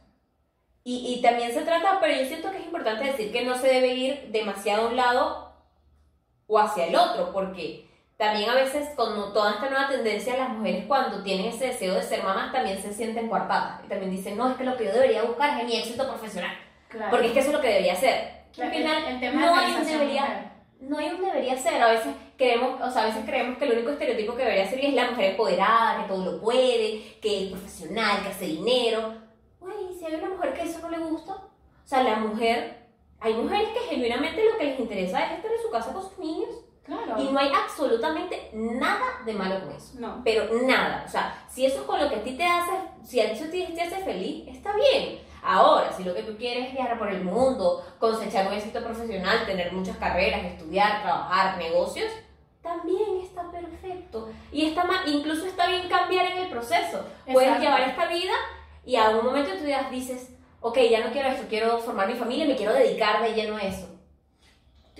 Y, 0.83 1.15
y 1.15 1.21
también 1.21 1.51
se 1.51 1.61
trata, 1.61 1.99
pero 1.99 2.19
yo 2.19 2.25
siento 2.25 2.51
que 2.51 2.57
es 2.57 2.65
importante 2.65 3.05
decir 3.05 3.31
que 3.31 3.43
no 3.43 3.55
se 3.55 3.67
debe 3.67 3.93
ir 3.93 4.29
demasiado 4.31 4.83
a 4.83 4.89
un 4.89 4.95
lado 4.95 5.53
o 6.47 6.59
hacia 6.59 6.85
el 6.85 6.95
otro, 6.95 7.31
porque 7.33 7.90
también 8.21 8.51
a 8.51 8.53
veces 8.53 8.89
con 8.95 9.33
toda 9.33 9.53
esta 9.53 9.67
nueva 9.67 9.89
tendencia 9.89 10.37
las 10.37 10.49
mujeres 10.49 10.85
cuando 10.87 11.23
tienen 11.23 11.47
ese 11.47 11.65
deseo 11.69 11.95
de 11.95 12.03
ser 12.03 12.21
mamás 12.21 12.51
también 12.51 12.79
se 12.79 12.93
sienten 12.93 13.27
coartadas 13.27 13.83
y 13.83 13.87
también 13.89 14.11
dicen, 14.11 14.37
no, 14.37 14.51
es 14.51 14.57
que 14.57 14.63
lo 14.63 14.77
que 14.77 14.85
yo 14.85 14.93
debería 14.93 15.23
buscar 15.23 15.57
es 15.59 15.65
mi 15.65 15.75
éxito 15.75 16.07
profesional, 16.07 16.55
Claro. 16.87 17.09
porque 17.09 17.27
es 17.27 17.33
que 17.33 17.39
eso 17.39 17.49
es 17.49 17.55
lo 17.55 17.61
que 17.61 17.67
debería 17.69 17.95
ser. 17.95 18.43
Al 18.59 18.63
El- 18.65 18.71
final, 18.73 19.03
el 19.05 19.19
tema 19.19 19.41
de 19.41 19.47
no 19.47 19.55
hay 19.55 19.71
un 19.73 19.85
debería, 19.85 20.21
mujer. 20.21 20.43
no 20.81 20.97
hay 20.99 21.09
un 21.09 21.21
debería 21.21 21.57
ser. 21.57 21.81
A 21.81 21.89
veces 21.89 22.13
creemos, 22.37 22.79
o 22.79 22.91
sea, 22.91 23.01
a 23.01 23.05
veces 23.07 23.23
creemos 23.25 23.57
que 23.57 23.65
el 23.65 23.71
único 23.73 23.89
estereotipo 23.89 24.35
que 24.35 24.43
debería 24.43 24.67
ser 24.69 24.85
es 24.85 24.93
la 24.93 25.09
mujer 25.09 25.31
empoderada, 25.31 26.01
que 26.03 26.07
todo 26.13 26.31
lo 26.33 26.41
puede, 26.41 27.17
que 27.21 27.45
es 27.45 27.49
profesional, 27.51 28.21
que 28.21 28.29
hace 28.29 28.45
dinero. 28.45 29.15
Güey, 29.59 29.95
si 29.97 30.05
hay 30.05 30.13
una 30.13 30.29
mujer 30.29 30.53
que 30.53 30.61
eso 30.61 30.77
no 30.79 30.89
le 30.89 30.99
gusta, 30.99 31.33
o 31.33 31.87
sea, 31.87 32.03
la 32.03 32.17
mujer, 32.17 32.85
hay 33.19 33.33
mujeres 33.33 33.69
que 33.69 33.79
genuinamente 33.95 34.45
lo 34.45 34.59
que 34.59 34.65
les 34.65 34.79
interesa 34.79 35.25
es 35.25 35.37
estar 35.37 35.51
en 35.51 35.61
su 35.63 35.71
casa 35.71 35.91
con 35.91 36.03
sus 36.03 36.19
niños 36.19 36.49
Claro. 36.83 37.21
y 37.21 37.31
no 37.31 37.39
hay 37.39 37.51
absolutamente 37.53 38.49
nada 38.53 39.21
de 39.23 39.33
malo 39.33 39.59
con 39.61 39.71
eso. 39.71 39.93
No. 39.99 40.21
Pero 40.23 40.47
nada, 40.65 41.03
o 41.05 41.09
sea, 41.09 41.45
si 41.47 41.65
eso 41.65 41.81
es 41.81 41.83
con 41.83 41.99
lo 41.99 42.09
que 42.09 42.15
a 42.15 42.23
ti 42.23 42.35
te 42.35 42.45
hace, 42.45 42.71
si 43.03 43.21
a 43.21 43.31
ti 43.33 43.39
te, 43.39 43.73
te 43.73 43.81
hace 43.81 44.03
feliz, 44.03 44.47
está 44.47 44.73
bien. 44.75 45.19
Ahora, 45.43 45.91
si 45.91 46.03
lo 46.03 46.13
que 46.13 46.23
tú 46.23 46.35
quieres 46.37 46.67
es 46.67 46.73
viajar 46.73 46.97
por 46.99 47.09
el 47.09 47.23
mundo, 47.23 47.83
cosechar 47.99 48.47
un 48.47 48.53
éxito 48.53 48.83
profesional, 48.83 49.45
tener 49.45 49.71
muchas 49.73 49.97
carreras, 49.97 50.43
estudiar, 50.43 51.01
trabajar, 51.01 51.57
negocios, 51.57 52.11
también 52.61 53.21
está 53.23 53.49
perfecto. 53.51 54.29
Y 54.51 54.67
está 54.67 54.83
mal, 54.83 55.07
incluso 55.07 55.45
está 55.45 55.67
bien 55.67 55.89
cambiar 55.89 56.31
en 56.31 56.37
el 56.39 56.49
proceso. 56.49 57.05
Puedes 57.31 57.59
llevar 57.59 57.81
esta 57.81 58.07
vida 58.07 58.33
y 58.85 58.95
a 58.95 59.09
un 59.09 59.25
momento 59.25 59.51
vida 59.63 59.87
dices, 59.89 60.29
ok, 60.59 60.77
ya 60.89 61.03
no 61.03 61.11
quiero 61.11 61.29
esto, 61.29 61.47
quiero 61.49 61.79
formar 61.79 62.07
mi 62.07 62.15
familia, 62.15 62.45
me 62.45 62.55
quiero 62.55 62.73
dedicar 62.73 63.21
de 63.23 63.33
lleno 63.33 63.57
a 63.57 63.61
eso. 63.61 63.87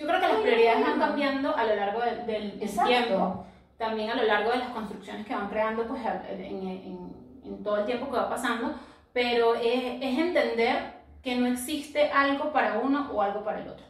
Yo 0.02 0.08
creo 0.08 0.20
que 0.20 0.26
las 0.28 0.36
prioridades 0.38 0.80
van 0.86 0.98
cambiando 0.98 1.56
a 1.56 1.64
lo 1.64 1.76
largo 1.76 2.00
del, 2.00 2.26
del- 2.26 2.58
tiempo, 2.88 3.44
también 3.78 4.10
a 4.10 4.14
lo 4.16 4.24
largo 4.24 4.50
de 4.50 4.58
las 4.58 4.68
construcciones 4.70 5.26
que 5.26 5.34
van 5.34 5.48
creando 5.48 5.86
pues, 5.86 6.00
en, 6.28 6.68
en- 6.68 7.12
en 7.44 7.62
todo 7.64 7.78
el 7.78 7.86
tiempo 7.86 8.10
que 8.10 8.16
va 8.16 8.28
pasando, 8.28 8.74
pero 9.12 9.54
es, 9.54 10.00
es 10.00 10.18
entender 10.18 10.94
que 11.22 11.36
no 11.36 11.46
existe 11.46 12.10
algo 12.10 12.52
para 12.52 12.78
uno 12.78 13.08
o 13.12 13.22
algo 13.22 13.44
para 13.44 13.60
el 13.60 13.68
otro. 13.68 13.84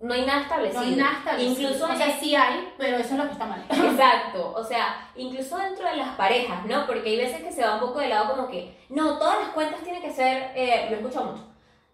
No 0.00 0.14
hay 0.14 0.24
nada 0.24 0.42
establecido. 0.42 0.80
No 0.82 0.88
hay 0.88 0.96
nada 0.96 1.12
establecido. 1.18 1.52
Incluso 1.72 1.84
o 1.92 1.96
sea, 1.96 2.18
sí 2.18 2.34
hay, 2.34 2.72
pero 2.78 2.96
eso 2.96 3.10
es 3.12 3.18
lo 3.18 3.24
que 3.26 3.32
está 3.32 3.44
mal. 3.44 3.62
Exacto, 3.70 4.54
o 4.56 4.64
sea, 4.64 5.08
incluso 5.14 5.58
dentro 5.58 5.86
de 5.86 5.96
las 5.96 6.08
parejas, 6.16 6.64
¿no? 6.64 6.86
Porque 6.86 7.10
hay 7.10 7.16
veces 7.18 7.42
que 7.42 7.52
se 7.52 7.62
va 7.62 7.74
un 7.74 7.80
poco 7.80 7.98
de 8.00 8.08
lado 8.08 8.34
como 8.34 8.48
que, 8.48 8.74
no, 8.88 9.18
todas 9.18 9.38
las 9.40 9.48
cuentas 9.50 9.80
tienen 9.82 10.00
que 10.00 10.10
ser, 10.10 10.52
eh, 10.54 10.86
lo 10.88 10.96
he 10.96 11.00
escuchado 11.00 11.26
mucho, 11.32 11.44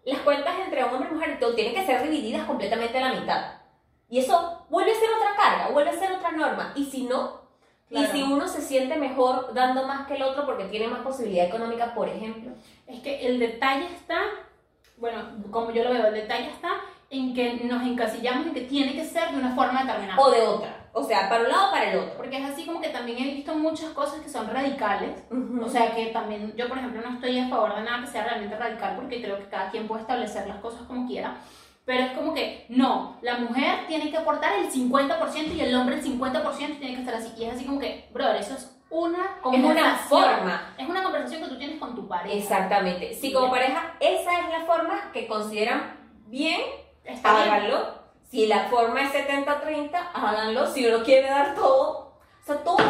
las 0.05 0.19
cuentas 0.19 0.53
entre 0.63 0.85
hombre 0.85 1.09
y 1.11 1.13
mujer 1.13 1.37
todo, 1.37 1.53
tienen 1.53 1.73
que 1.75 1.85
ser 1.85 2.01
divididas 2.03 2.45
completamente 2.45 2.97
a 2.97 3.09
la 3.09 3.19
mitad. 3.19 3.41
Y 4.09 4.19
eso 4.19 4.65
vuelve 4.69 4.91
a 4.91 4.95
ser 4.95 5.09
otra 5.15 5.35
carga, 5.35 5.69
vuelve 5.69 5.89
a 5.91 5.99
ser 5.99 6.11
otra 6.13 6.31
norma. 6.31 6.71
Y 6.75 6.85
si 6.85 7.03
no, 7.03 7.41
Claro. 7.89 8.05
y 8.05 8.11
si 8.11 8.23
uno 8.23 8.47
se 8.47 8.61
siente 8.61 8.95
mejor 8.97 9.53
dando 9.53 9.87
más 9.87 10.07
que 10.07 10.15
el 10.15 10.23
otro 10.23 10.45
porque 10.45 10.65
tiene 10.65 10.87
más 10.87 10.99
posibilidad 10.99 11.45
económica, 11.45 11.93
por 11.93 12.09
ejemplo. 12.09 12.51
Es 12.85 12.99
que 13.01 13.25
el 13.27 13.39
detalle 13.39 13.85
está, 13.85 14.19
bueno, 14.97 15.19
como 15.51 15.71
yo 15.71 15.83
lo 15.85 15.91
veo, 15.91 16.07
el 16.07 16.13
detalle 16.13 16.49
está 16.49 16.69
en 17.09 17.33
que 17.33 17.53
nos 17.63 17.83
encasillamos 17.83 18.47
en 18.47 18.53
que 18.53 18.61
tiene 18.61 18.93
que 18.93 19.05
ser 19.05 19.31
de 19.31 19.37
una 19.37 19.55
forma 19.55 19.83
determinada. 19.83 20.21
O 20.21 20.29
de 20.29 20.41
otra. 20.41 20.89
O 20.91 21.03
sea, 21.03 21.29
para 21.29 21.43
un 21.43 21.49
lado 21.49 21.67
o 21.67 21.71
para 21.71 21.91
el 21.91 21.99
otro. 21.99 22.17
Porque 22.17 22.37
es 22.37 22.49
así 22.49 22.65
como 22.65 22.81
que 22.81 22.89
también 22.89 23.19
he 23.19 23.33
visto 23.35 23.55
muchas 23.55 23.91
cosas 23.91 24.19
que 24.19 24.29
son 24.29 24.49
radicales. 24.49 25.23
Ujú. 25.31 25.63
O 25.63 25.69
sea 25.69 25.95
que 25.95 26.07
también, 26.07 26.53
yo 26.57 26.67
por 26.67 26.77
ejemplo 26.77 27.01
no 27.01 27.13
estoy 27.15 27.39
a 27.39 27.47
favor 27.47 27.75
de 27.75 27.83
nada 27.83 28.01
que 28.01 28.07
sea 28.11 28.25
realmente 28.25 28.57
radical 28.57 28.95
porque 28.97 29.21
creo 29.21 29.37
que 29.37 29.45
cada 29.47 29.69
quien 29.69 29.87
puede 29.87 30.01
establecer 30.01 30.45
las 30.47 30.57
cosas 30.57 30.81
como 30.87 31.07
quiera. 31.07 31.37
Pero 31.87 32.03
es 32.03 32.11
como 32.11 32.33
que, 32.33 32.65
no, 32.67 33.17
la 33.21 33.37
mujer 33.37 33.87
tiene 33.87 34.11
que 34.11 34.17
aportar 34.17 34.51
el 34.59 34.69
50% 34.69 35.53
y 35.55 35.61
el 35.61 35.73
hombre 35.73 35.95
el 35.95 36.03
50% 36.03 36.79
tiene 36.79 36.95
que 36.95 36.99
estar 36.99 37.15
así. 37.15 37.31
Y 37.37 37.45
es 37.45 37.53
así 37.55 37.63
como 37.65 37.79
que, 37.79 38.09
brother, 38.11 38.35
eso 38.35 38.55
es 38.55 38.77
una 38.89 39.17
es 39.19 39.23
una 39.23 39.41
conversación. 39.41 40.09
forma. 40.09 40.75
Es 40.77 40.89
una 40.89 41.01
conversación 41.01 41.43
que 41.43 41.47
tú 41.47 41.57
tienes 41.57 41.79
con 41.79 41.95
tu 41.95 42.05
pareja. 42.05 42.35
Exactamente. 42.35 43.13
Si 43.15 43.31
como 43.31 43.49
pareja 43.49 43.95
esa 44.01 44.39
es 44.41 44.49
la 44.49 44.65
forma 44.65 45.11
que 45.13 45.27
consideran 45.27 45.97
bien, 46.25 46.59
Está 47.05 47.33
bien. 47.43 47.53
háganlo. 47.53 47.97
Si 48.29 48.47
la 48.47 48.65
forma 48.65 49.03
es 49.03 49.13
70-30, 49.13 49.89
háganlo. 50.13 50.67
Si 50.67 50.85
uno 50.85 51.01
quiere 51.05 51.29
dar 51.29 51.55
todo, 51.55 52.17
o 52.43 52.45
sea, 52.45 52.57
todo 52.57 52.77
es 52.79 52.85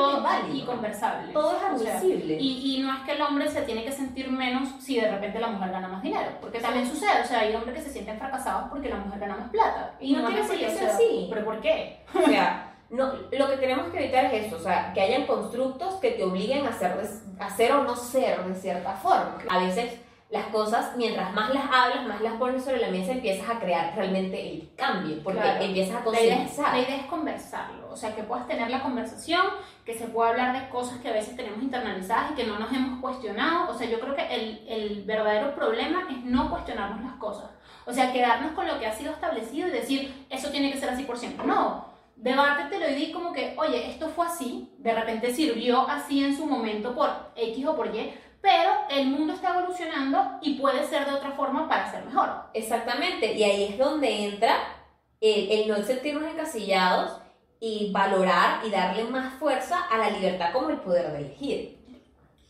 Todo 0.00 0.22
válido. 0.22 0.54
y 0.56 0.62
conversable. 0.62 1.32
Todo 1.32 1.52
es 1.56 1.62
O 1.74 1.78
sea, 1.84 1.98
admisible. 1.98 2.36
y, 2.40 2.76
y 2.76 2.82
no 2.82 2.92
es 2.92 3.00
que 3.00 3.12
el 3.12 3.22
hombre 3.22 3.48
se 3.48 3.62
tiene 3.62 3.84
que 3.84 3.92
sentir 3.92 4.30
menos 4.30 4.68
si 4.80 5.00
de 5.00 5.10
repente 5.10 5.38
la 5.38 5.48
mujer 5.48 5.70
gana 5.70 5.88
más 5.88 6.02
dinero, 6.02 6.30
porque 6.40 6.60
también 6.60 6.86
sucede, 6.86 7.22
o 7.22 7.26
sea, 7.26 7.40
hay 7.40 7.54
hombres 7.54 7.74
que 7.76 7.82
se 7.82 7.90
sienten 7.92 8.18
fracasados 8.18 8.68
porque 8.70 8.88
la 8.88 8.96
mujer 8.96 9.20
gana 9.20 9.36
más 9.36 9.50
plata. 9.50 9.94
Y 10.00 10.12
no 10.12 10.20
es 10.28 10.34
tiene 10.34 10.46
por 10.48 10.56
qué 10.58 10.70
ser 10.70 10.88
así. 10.90 11.26
¿Pero 11.30 11.44
por 11.44 11.60
qué? 11.60 12.04
O 12.14 12.22
sea, 12.26 12.66
no, 12.90 13.12
lo 13.30 13.48
que 13.48 13.56
tenemos 13.56 13.86
que 13.92 13.98
evitar 14.02 14.24
es 14.26 14.46
eso, 14.46 14.56
o 14.56 14.60
sea, 14.60 14.92
que 14.92 15.00
hayan 15.00 15.24
constructos 15.26 15.94
que 15.96 16.10
te 16.12 16.24
obliguen 16.24 16.66
a 16.66 16.72
ser, 16.72 16.98
a 17.38 17.50
ser 17.50 17.72
o 17.72 17.84
no 17.84 17.94
ser 17.94 18.42
de 18.44 18.54
cierta 18.54 18.92
forma. 18.94 19.36
A 19.48 19.58
veces 19.58 20.00
las 20.30 20.46
cosas, 20.46 20.96
mientras 20.96 21.32
más 21.34 21.52
las 21.52 21.64
hablas, 21.64 22.06
más 22.06 22.20
las 22.20 22.34
pones 22.34 22.62
sobre 22.64 22.78
la 22.78 22.88
mesa, 22.88 23.10
empiezas 23.12 23.50
a 23.50 23.58
crear 23.58 23.94
realmente 23.96 24.40
el 24.52 24.70
cambio, 24.76 25.16
porque 25.24 25.40
Claro. 25.40 25.64
empiezas 25.64 25.96
a 26.00 26.04
concientizar. 26.04 26.72
la 26.72 26.80
idea 26.82 26.96
es 26.96 27.06
conversarlo, 27.06 27.90
o 27.90 27.96
sea, 27.96 28.14
que 28.14 28.22
puedas 28.22 28.46
tener 28.46 28.70
la 28.70 28.80
conversación, 28.80 29.42
que 29.84 29.92
se 29.94 30.06
pueda 30.06 30.30
hablar 30.30 30.52
de 30.60 30.68
cosas 30.68 30.98
que 31.00 31.08
a 31.08 31.12
veces 31.12 31.34
tenemos 31.34 31.60
internalizadas 31.60 32.30
y 32.30 32.34
que 32.34 32.44
no 32.44 32.60
nos 32.60 32.72
hemos 32.72 33.00
cuestionado. 33.00 33.70
O 33.72 33.74
sea, 33.76 33.88
yo 33.90 33.98
creo 33.98 34.14
que 34.14 34.32
el, 34.32 34.64
el 34.68 35.02
verdadero 35.04 35.52
problema 35.56 36.06
es 36.10 36.24
no 36.24 36.48
cuestionarnos 36.48 37.02
las 37.02 37.14
cosas. 37.14 37.50
O 37.86 37.92
sea, 37.92 38.12
quedarnos 38.12 38.52
con 38.52 38.68
lo 38.68 38.78
que 38.78 38.86
ha 38.86 38.92
sido 38.92 39.10
establecido 39.10 39.66
y 39.66 39.72
decir, 39.72 40.26
eso 40.30 40.50
tiene 40.50 40.70
que 40.70 40.78
ser 40.78 40.90
así 40.90 41.02
por 41.02 41.18
siempre. 41.18 41.44
No, 41.44 41.86
debátetelo 42.14 42.88
y 42.90 42.94
di 42.94 43.12
como 43.12 43.32
que, 43.32 43.54
oye, 43.58 43.90
esto 43.90 44.08
fue 44.10 44.26
así, 44.26 44.70
de 44.78 44.94
repente 44.94 45.32
sirvió 45.34 45.88
así 45.88 46.22
en 46.24 46.36
su 46.36 46.46
momento 46.46 46.94
por 46.94 47.10
X 47.34 47.66
o 47.66 47.74
por 47.74 47.92
Y, 47.92 48.14
pero 48.40 48.70
el 48.90 49.08
mundo 49.08 49.34
está 49.34 49.50
evolucionando 49.50 50.38
y 50.40 50.54
puede 50.54 50.86
ser 50.86 51.06
de 51.06 51.12
otra 51.12 51.32
forma 51.32 51.68
para 51.68 51.90
ser 51.90 52.04
mejor. 52.04 52.30
Exactamente, 52.54 53.34
y 53.34 53.42
ahí 53.42 53.64
es 53.64 53.78
donde 53.78 54.24
entra 54.24 54.56
el, 55.20 55.50
el 55.50 55.68
no 55.68 55.76
sentirnos 55.82 56.24
encasillados 56.30 57.20
y 57.60 57.90
valorar 57.92 58.64
y 58.64 58.70
darle 58.70 59.04
más 59.04 59.34
fuerza 59.34 59.82
a 59.90 59.98
la 59.98 60.10
libertad 60.10 60.52
como 60.52 60.70
el 60.70 60.78
poder 60.78 61.12
de 61.12 61.18
elegir. 61.18 61.78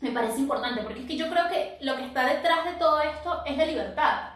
Me 0.01 0.13
parece 0.13 0.39
importante, 0.39 0.83
porque 0.83 1.01
es 1.01 1.07
que 1.07 1.17
yo 1.17 1.29
creo 1.29 1.49
que 1.49 1.77
lo 1.83 1.97
que 1.97 2.07
está 2.07 2.25
detrás 2.25 2.65
de 2.65 2.73
todo 2.73 3.01
esto 3.03 3.43
es 3.45 3.57
la 3.59 3.67
libertad. 3.67 4.31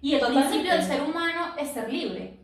Y 0.00 0.14
el 0.14 0.20
Totalmente. 0.20 0.48
principio 0.48 0.74
del 0.74 0.86
ser 0.86 1.02
humano 1.02 1.54
es 1.58 1.70
ser 1.70 1.92
libre. 1.92 2.38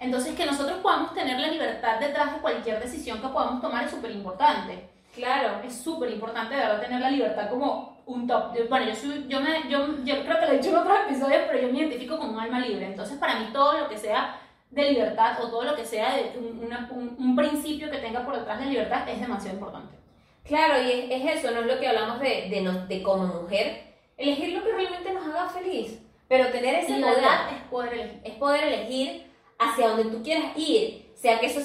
Entonces, 0.00 0.34
que 0.34 0.46
nosotros 0.46 0.78
podamos 0.78 1.14
tener 1.14 1.38
la 1.38 1.48
libertad 1.48 2.00
detrás 2.00 2.32
de 2.34 2.40
cualquier 2.40 2.80
decisión 2.82 3.20
que 3.20 3.28
podamos 3.28 3.60
tomar 3.60 3.84
es 3.84 3.90
súper 3.90 4.10
importante. 4.10 4.88
Claro, 5.14 5.60
Es 5.64 5.76
súper 5.82 6.10
importante, 6.10 6.54
de 6.54 6.60
verdad, 6.60 6.80
tener 6.80 7.00
la 7.00 7.10
libertad 7.10 7.50
como 7.50 7.97
un 8.08 8.26
top. 8.26 8.54
Yo- 8.56 8.68
bueno, 8.68 8.86
yo, 8.86 8.94
soy, 8.94 9.26
yo, 9.28 9.40
me, 9.40 9.68
yo, 9.68 9.86
yo 10.04 10.22
creo 10.24 10.40
que 10.40 10.46
lo 10.46 10.52
he 10.52 10.56
dicho 10.58 10.70
en 10.70 10.76
otros 10.76 10.98
episodios, 11.06 11.42
pero 11.46 11.60
yo 11.60 11.72
me 11.72 11.78
identifico 11.78 12.18
como 12.18 12.32
un 12.32 12.40
alma 12.40 12.58
libre. 12.60 12.86
Entonces, 12.86 13.18
para 13.18 13.38
mí, 13.38 13.48
todo 13.52 13.78
lo 13.78 13.88
que 13.88 13.96
sea 13.98 14.40
de 14.70 14.90
libertad 14.92 15.42
o 15.42 15.48
todo 15.48 15.64
lo 15.64 15.74
que 15.76 15.84
sea 15.84 16.14
de 16.14 16.38
un, 16.38 16.64
una- 16.66 16.88
un- 16.92 17.16
un 17.18 17.36
principio 17.36 17.90
que 17.90 17.98
tenga 17.98 18.24
por 18.24 18.36
detrás 18.36 18.58
de 18.60 18.66
libertad 18.66 19.08
es 19.08 19.20
demasiado 19.20 19.56
importante. 19.56 19.94
claro, 20.44 20.82
y 20.82 20.90
es, 20.90 21.04
es 21.10 21.38
eso, 21.38 21.50
no 21.52 21.60
es 21.60 21.66
lo 21.66 21.78
que 21.78 21.88
hablamos 21.88 22.20
de, 22.20 22.48
de, 22.50 22.60
no- 22.62 22.86
de 22.86 23.02
como 23.02 23.26
mujer, 23.26 23.94
elegir 24.16 24.56
lo 24.56 24.64
que 24.64 24.72
realmente 24.72 25.12
nos 25.12 25.26
haga 25.26 25.48
feliz. 25.48 26.00
Pero 26.28 26.48
tener 26.50 26.84
poder 26.84 26.98
Libertad 27.00 27.52
es 27.54 27.62
poder 27.70 27.92
elegir. 27.94 28.20
es 28.24 28.34
poder 28.34 28.64
elegir 28.64 29.32
hacia 29.58 29.88
donde 29.88 30.04
tú 30.16 30.22
quieras 30.22 30.56
ir, 30.56 31.10
sea 31.14 31.38
que 31.40 31.46
eso 31.46 31.60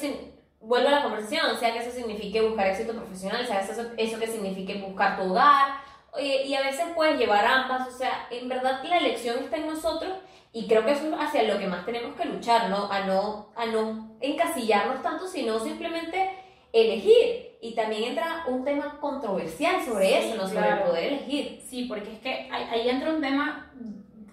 vuelva 0.61 0.89
a 0.89 0.93
la 0.93 1.03
conversación, 1.03 1.57
sea 1.57 1.73
que 1.73 1.79
eso 1.79 1.91
signifique 1.91 2.41
buscar 2.41 2.67
éxito 2.67 2.93
profesional, 2.93 3.45
sea 3.45 3.59
eso, 3.59 3.81
eso 3.97 4.19
que 4.19 4.27
signifique 4.27 4.75
buscar 4.81 5.17
tu 5.17 5.29
hogar, 5.31 5.82
y 6.21 6.53
a 6.53 6.61
veces 6.61 6.85
puedes 6.95 7.17
llevar 7.17 7.45
ambas, 7.45 7.87
o 7.87 7.91
sea, 7.91 8.27
en 8.29 8.47
verdad 8.47 8.83
la 8.83 8.97
elección 8.97 9.39
está 9.43 9.57
en 9.57 9.67
nosotros 9.67 10.13
y 10.51 10.67
creo 10.67 10.85
que 10.85 10.91
eso 10.91 11.07
es 11.07 11.13
hacia 11.19 11.43
lo 11.43 11.57
que 11.57 11.65
más 11.65 11.83
tenemos 11.83 12.15
que 12.15 12.25
luchar, 12.25 12.69
¿no? 12.69 12.91
A 12.91 13.01
no, 13.01 13.49
a 13.55 13.65
no 13.65 14.15
encasillarnos 14.21 15.01
tanto, 15.01 15.27
sino 15.27 15.59
simplemente 15.59 16.29
elegir. 16.71 17.57
Y 17.59 17.73
también 17.73 18.03
entra 18.03 18.43
un 18.47 18.63
tema 18.63 18.99
controversial 18.99 19.83
sobre 19.83 20.09
Sí, 20.09 20.13
eso, 20.13 20.35
¿no? 20.35 20.47
Sobre 20.47 20.59
el 20.59 20.65
claro. 20.65 20.85
poder 20.85 21.05
elegir. 21.05 21.61
Sí, 21.67 21.85
porque 21.85 22.13
es 22.13 22.19
que 22.19 22.49
ahí 22.51 22.87
entra 22.87 23.09
un 23.09 23.21
tema 23.21 23.71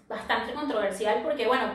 bastante 0.08 0.52
controversial, 0.52 1.22
porque 1.22 1.46
bueno, 1.46 1.72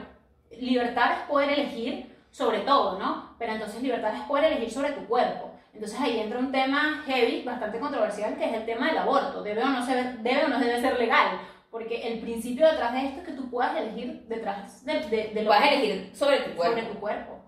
libertad 0.51 1.13
es 1.13 1.19
poder 1.27 1.51
elegir 1.57 2.15
sobre 2.29 2.59
todo, 2.59 2.99
¿no? 2.99 3.35
Pero 3.39 3.53
entonces 3.53 3.81
libertad 3.81 4.13
es 4.13 4.21
poder 4.23 4.51
elegir 4.51 4.71
sobre 4.71 4.91
tu 4.91 5.07
cuerpo. 5.07 5.54
Entonces 5.75 5.99
ahí 5.99 6.19
entra 6.19 6.39
un 6.39 6.51
tema 6.51 7.03
heavy, 7.05 7.43
bastante 7.43 7.79
controversial, 7.79 8.35
que 8.37 8.45
es 8.45 8.53
el 8.53 8.65
tema 8.65 8.87
del 8.87 8.97
aborto. 8.97 9.43
¿Debe 9.43 9.61
o 9.63 9.67
no, 9.67 9.85
ser, 9.85 10.19
debe 10.19 10.45
o 10.45 10.47
no 10.47 10.57
debe 10.59 10.81
ser 10.81 10.97
legal? 10.97 11.39
Porque 11.69 12.07
el 12.07 12.19
principio 12.21 12.65
detrás 12.65 12.93
de 12.93 13.05
esto 13.07 13.19
es 13.21 13.27
que 13.27 13.33
tú 13.33 13.49
puedas 13.49 13.75
elegir 13.75 14.25
detrás 14.27 14.83
de, 14.85 14.93
de, 15.09 15.31
de 15.33 15.43
lo 15.43 15.49
Puedes 15.49 15.63
que- 15.69 15.75
elegir 15.75 16.15
sobre 16.15 16.37
tu 16.39 16.55
cuerpo. 16.55 16.73
sobre 16.79 16.87
tu 16.93 16.99
cuerpo. 16.99 17.39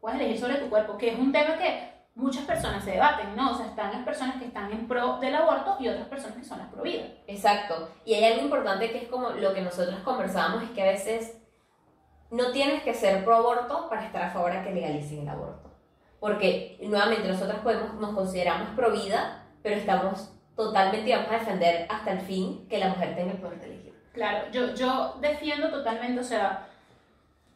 Puedes 0.00 0.20
elegir 0.20 0.38
sobre 0.38 0.54
tu 0.56 0.68
cuerpo, 0.68 0.98
que 0.98 1.08
es 1.10 1.18
un 1.18 1.32
tema 1.32 1.56
que 1.56 1.90
muchas 2.14 2.44
personas 2.44 2.84
se 2.84 2.90
debaten, 2.92 3.34
¿no? 3.34 3.52
O 3.52 3.54
sea, 3.54 3.66
están 3.66 3.92
las 3.92 4.02
personas 4.04 4.36
que 4.36 4.44
están 4.44 4.70
en 4.72 4.86
pro 4.86 5.16
del 5.18 5.34
aborto 5.34 5.76
y 5.80 5.88
otras 5.88 6.06
personas 6.08 6.36
que 6.36 6.44
son 6.44 6.58
las 6.58 6.68
pro 6.68 6.82
vida. 6.82 7.04
Exacto. 7.26 7.88
Y 8.04 8.12
hay 8.14 8.24
algo 8.32 8.42
importante 8.44 8.90
que 8.90 8.98
es 8.98 9.08
como 9.08 9.30
lo 9.30 9.54
que 9.54 9.62
nosotros 9.62 9.98
conversábamos, 10.00 10.62
es 10.64 10.70
que 10.70 10.82
a 10.82 10.86
veces 10.92 11.38
no 12.30 12.52
tienes 12.52 12.82
que 12.82 12.92
ser 12.92 13.24
pro 13.24 13.36
aborto 13.36 13.88
para 13.88 14.04
estar 14.04 14.22
a 14.22 14.30
favor 14.30 14.52
de 14.52 14.62
que 14.62 14.72
legalicen 14.74 15.20
el 15.22 15.28
aborto. 15.30 15.69
Porque 16.20 16.78
nuevamente 16.82 17.26
nosotros 17.28 17.58
podemos, 17.60 17.94
nos 17.94 18.14
consideramos 18.14 18.68
pro 18.76 18.92
vida, 18.92 19.42
pero 19.62 19.76
estamos 19.76 20.30
totalmente 20.54 21.08
y 21.08 21.12
vamos 21.12 21.30
a 21.30 21.38
defender 21.38 21.86
hasta 21.88 22.12
el 22.12 22.20
fin 22.20 22.66
que 22.68 22.78
la 22.78 22.88
mujer 22.88 23.16
tenga 23.16 23.32
el 23.32 23.38
poder 23.38 23.58
de 23.60 23.66
elegir. 23.66 23.94
Claro, 24.12 24.50
yo, 24.52 24.74
yo 24.74 25.16
defiendo 25.20 25.70
totalmente, 25.70 26.20
o 26.20 26.24
sea, 26.24 26.66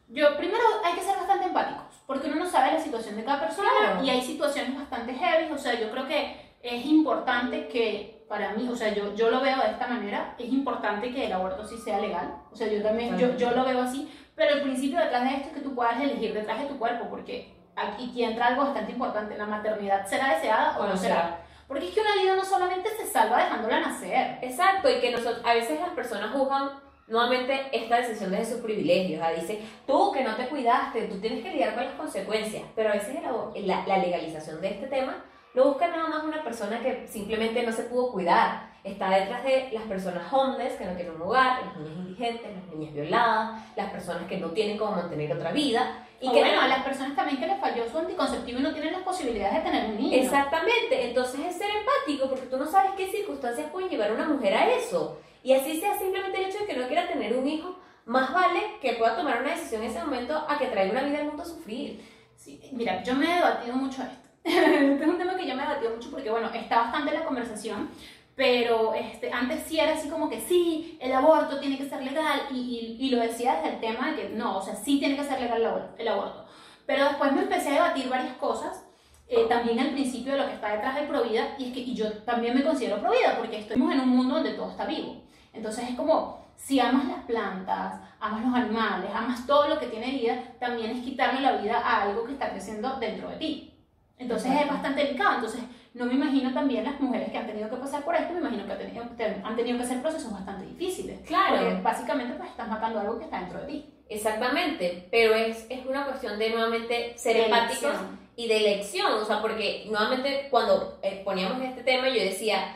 yo 0.09 0.37
primero 0.37 0.63
hay 0.83 0.93
que 0.95 1.01
ser 1.01 1.17
bastante 1.17 1.45
empáticos, 1.45 1.83
porque 2.07 2.27
uno 2.27 2.37
no 2.37 2.49
sabe 2.49 2.73
la 2.73 2.79
situación 2.79 3.15
de 3.17 3.23
cada 3.23 3.41
persona 3.41 3.69
Claro. 3.79 4.03
y 4.03 4.09
hay 4.09 4.21
situaciones 4.21 4.75
bastante 4.75 5.13
heavy, 5.13 5.51
o 5.51 5.57
sea, 5.57 5.79
yo 5.79 5.91
creo 5.91 6.07
que 6.07 6.35
es 6.61 6.85
importante 6.85 7.67
que 7.67 8.25
para 8.27 8.53
mí, 8.53 8.67
o 8.69 8.75
sea, 8.75 8.93
yo, 8.93 9.13
yo 9.13 9.29
lo 9.29 9.41
veo 9.41 9.57
de 9.57 9.71
esta 9.71 9.87
manera, 9.87 10.35
es 10.39 10.51
importante 10.51 11.13
que 11.13 11.25
el 11.27 11.33
aborto 11.33 11.67
sí 11.67 11.77
sea 11.77 11.99
legal, 11.99 12.35
o 12.51 12.55
sea, 12.55 12.67
yo 12.67 12.81
también, 12.81 13.17
yo, 13.17 13.35
yo 13.35 13.51
lo 13.51 13.65
veo 13.65 13.81
así, 13.81 14.11
pero 14.35 14.55
el 14.55 14.61
principio 14.61 14.99
detrás 14.99 15.23
de 15.23 15.35
esto 15.35 15.49
es 15.49 15.53
que 15.55 15.61
tú 15.61 15.75
puedas 15.75 16.01
elegir 16.01 16.33
detrás 16.33 16.59
de 16.59 16.67
tu 16.67 16.79
cuerpo, 16.79 17.07
porque 17.09 17.54
aquí 17.75 18.09
aquí 18.09 18.23
entra 18.23 18.47
algo 18.47 18.63
bastante 18.63 18.91
importante, 18.91 19.37
la 19.37 19.45
maternidad 19.45 20.05
será 20.05 20.35
deseada 20.35 20.77
o 20.79 20.87
no 20.87 20.97
será. 20.97 21.41
Porque 21.67 21.87
es 21.87 21.93
que 21.93 22.01
una 22.01 22.15
vida 22.21 22.35
no 22.35 22.45
solamente 22.45 22.89
se 22.89 23.07
salva 23.07 23.43
dejándola 23.43 23.79
nacer. 23.79 24.37
Exacto, 24.41 24.89
y 24.89 24.99
que 24.99 25.11
nosotros, 25.11 25.41
a 25.43 25.53
veces 25.53 25.79
las 25.79 25.89
personas 25.89 26.31
juzgan 26.31 26.69
nuevamente 27.07 27.69
esta 27.71 27.97
decisión 27.97 28.31
desde 28.31 28.53
sus 28.53 28.61
privilegios. 28.61 29.21
¿ah? 29.23 29.31
Dice, 29.31 29.61
tú 29.87 30.11
que 30.11 30.23
no 30.23 30.35
te 30.35 30.47
cuidaste, 30.47 31.07
tú 31.07 31.19
tienes 31.19 31.43
que 31.43 31.51
lidiar 31.51 31.73
con 31.73 31.85
las 31.85 31.93
consecuencias. 31.93 32.63
Pero 32.75 32.89
a 32.89 32.93
veces 32.93 33.17
la, 33.23 33.85
la 33.85 33.97
legalización 33.97 34.61
de 34.61 34.69
este 34.69 34.87
tema 34.87 35.23
lo 35.53 35.69
busca 35.69 35.87
nada 35.87 36.07
más 36.07 36.23
una 36.23 36.43
persona 36.43 36.81
que 36.81 37.07
simplemente 37.07 37.63
no 37.63 37.71
se 37.71 37.83
pudo 37.83 38.11
cuidar. 38.11 38.74
Está 38.85 39.09
detrás 39.09 39.43
de 39.43 39.69
las 39.73 39.81
personas 39.85 40.31
homeless 40.31 40.73
que 40.73 40.85
no 40.85 40.93
tienen 40.93 41.15
un 41.15 41.23
hogar, 41.23 41.59
las 41.65 41.75
niñas 41.75 41.97
indigentes, 41.97 42.51
las 42.55 42.75
niñas 42.75 42.93
violadas, 42.93 43.61
las 43.75 43.91
personas 43.91 44.27
que 44.27 44.37
no 44.37 44.51
tienen 44.51 44.77
cómo 44.77 44.91
mantener 44.91 45.33
otra 45.33 45.51
vida. 45.51 46.05
Y 46.21 46.27
Y 46.27 46.31
que 46.31 46.39
bueno, 46.41 46.61
a 46.61 46.67
las 46.67 46.83
personas 46.83 47.15
también 47.15 47.39
que 47.39 47.47
les 47.47 47.59
falló 47.59 47.89
su 47.89 47.97
anticonceptivo 47.97 48.59
y 48.59 48.61
no 48.61 48.73
tienen 48.73 48.93
las 48.93 49.01
posibilidades 49.01 49.55
de 49.55 49.61
tener 49.71 49.89
un 49.89 49.97
niño. 49.97 50.15
Exactamente, 50.15 51.07
entonces 51.07 51.39
es 51.47 51.57
ser 51.57 51.69
empático 51.71 52.29
porque 52.29 52.45
tú 52.45 52.57
no 52.57 52.67
sabes 52.67 52.91
qué 52.95 53.07
circunstancias 53.07 53.71
pueden 53.71 53.89
llevar 53.89 54.11
a 54.11 54.13
una 54.13 54.29
mujer 54.29 54.53
a 54.53 54.69
eso. 54.69 55.19
Y 55.41 55.53
así 55.53 55.79
sea 55.79 55.97
simplemente 55.97 56.37
el 56.37 56.45
hecho 56.45 56.59
de 56.59 56.67
que 56.67 56.77
no 56.77 56.87
quiera 56.87 57.07
tener 57.07 57.35
un 57.35 57.47
hijo, 57.47 57.75
más 58.05 58.31
vale 58.31 58.77
que 58.81 58.93
pueda 58.93 59.15
tomar 59.15 59.41
una 59.41 59.49
decisión 59.49 59.81
en 59.81 59.89
ese 59.89 60.03
momento 60.03 60.45
a 60.47 60.59
que 60.59 60.67
traiga 60.67 60.91
una 60.91 61.03
vida 61.03 61.17
al 61.21 61.25
mundo 61.25 61.41
a 61.41 61.47
sufrir. 61.47 62.05
Sí, 62.35 62.61
mira, 62.71 63.01
yo 63.01 63.15
me 63.15 63.31
he 63.31 63.35
debatido 63.35 63.75
mucho 63.75 64.03
esto. 64.03 64.29
este 64.45 65.03
es 65.03 65.07
un 65.07 65.17
tema 65.17 65.35
que 65.35 65.47
yo 65.47 65.55
me 65.55 65.63
he 65.63 65.67
debatido 65.67 65.95
mucho 65.95 66.11
porque, 66.11 66.29
bueno, 66.29 66.51
está 66.53 66.81
bastante 66.81 67.13
la 67.13 67.23
conversación, 67.23 67.89
pero 68.35 68.93
este, 68.93 69.31
antes 69.31 69.63
sí 69.63 69.79
era 69.79 69.93
así 69.93 70.09
como 70.09 70.29
que 70.29 70.41
sí, 70.41 70.97
el 71.01 71.13
aborto 71.13 71.59
tiene 71.59 71.77
que 71.77 71.87
ser 71.87 72.03
legal 72.03 72.41
y, 72.51 72.97
y, 72.99 73.05
y 73.05 73.09
lo 73.09 73.21
decía 73.21 73.55
desde 73.55 73.75
el 73.75 73.79
tema 73.79 74.11
de 74.11 74.15
que 74.17 74.29
no, 74.29 74.57
o 74.57 74.61
sea, 74.61 74.75
sí 74.75 74.99
tiene 74.99 75.15
que 75.15 75.23
ser 75.23 75.39
legal 75.39 75.61
el 75.61 75.67
abor- 75.67 75.95
el 75.97 76.07
aborto. 76.07 76.45
Pero 76.85 77.05
después 77.05 77.31
me 77.31 77.41
empecé 77.43 77.69
a 77.69 77.73
debatir 77.73 78.09
varias 78.09 78.33
cosas, 78.35 78.83
eh, 79.27 79.45
también 79.49 79.79
al 79.79 79.91
principio 79.91 80.33
de 80.33 80.39
lo 80.39 80.47
que 80.47 80.53
está 80.53 80.71
detrás 80.73 80.95
de 80.95 81.07
Provida, 81.07 81.55
y 81.57 81.67
es 81.67 81.73
que 81.73 81.79
y 81.79 81.95
yo 81.95 82.11
también 82.23 82.53
me 82.53 82.63
considero 82.63 82.99
Provida 83.01 83.37
porque 83.37 83.59
estamos 83.59 83.91
en 83.93 84.01
un 84.01 84.09
mundo 84.09 84.35
donde 84.35 84.53
todo 84.53 84.69
está 84.69 84.85
vivo. 84.85 85.23
Entonces 85.53 85.89
es 85.89 85.95
como, 85.95 86.45
si 86.57 86.79
amas 86.79 87.05
las 87.07 87.23
plantas, 87.25 88.01
amas 88.19 88.45
los 88.45 88.53
animales, 88.53 89.09
amas 89.15 89.47
todo 89.47 89.67
lo 89.69 89.79
que 89.79 89.87
tiene 89.87 90.11
vida, 90.11 90.43
también 90.59 90.91
es 90.91 91.03
quitarle 91.03 91.39
la 91.41 91.53
vida 91.53 91.79
a 91.79 92.03
algo 92.03 92.25
que 92.25 92.33
está 92.33 92.49
creciendo 92.51 92.97
dentro 92.99 93.29
de 93.29 93.37
ti. 93.37 93.71
Entonces 94.17 94.51
es 94.61 94.67
bastante 94.67 95.03
delicado. 95.05 95.35
Entonces 95.35 95.61
no 95.95 96.05
me 96.05 96.13
imagino 96.13 96.53
también 96.53 96.83
las 96.83 96.99
mujeres 96.99 97.31
que 97.31 97.37
han 97.37 97.47
tenido 97.47 97.69
que 97.69 97.77
pasar 97.77 98.03
por 98.03 98.13
esto, 98.15 98.33
me 98.33 98.39
imagino 98.41 98.65
que 98.65 98.71
han 98.73 98.77
tenido, 98.77 99.05
han 99.43 99.55
tenido 99.55 99.77
que 99.77 99.83
hacer 99.83 100.01
procesos 100.01 100.31
bastante 100.31 100.65
difíciles. 100.65 101.21
Claro. 101.25 101.55
Porque 101.57 101.81
básicamente 101.81 102.35
pues 102.35 102.49
estás 102.49 102.67
matando 102.67 102.99
algo 102.99 103.17
que 103.17 103.23
está 103.23 103.39
dentro 103.39 103.61
de 103.61 103.67
ti. 103.67 103.89
Exactamente, 104.09 105.07
pero 105.09 105.33
es, 105.33 105.65
es 105.69 105.85
una 105.85 106.05
cuestión 106.05 106.37
de 106.37 106.49
nuevamente 106.51 107.13
ser 107.17 107.37
De 107.37 107.45
empáticos 107.45 107.83
elección. 107.85 108.19
y 108.35 108.47
de 108.47 108.57
elección, 108.57 109.13
o 109.13 109.25
sea, 109.25 109.41
porque 109.41 109.85
nuevamente 109.89 110.47
cuando 110.51 110.99
eh, 111.01 111.21
poníamos 111.25 111.59
este 111.61 111.81
tema 111.81 112.09
yo 112.09 112.21
decía, 112.21 112.75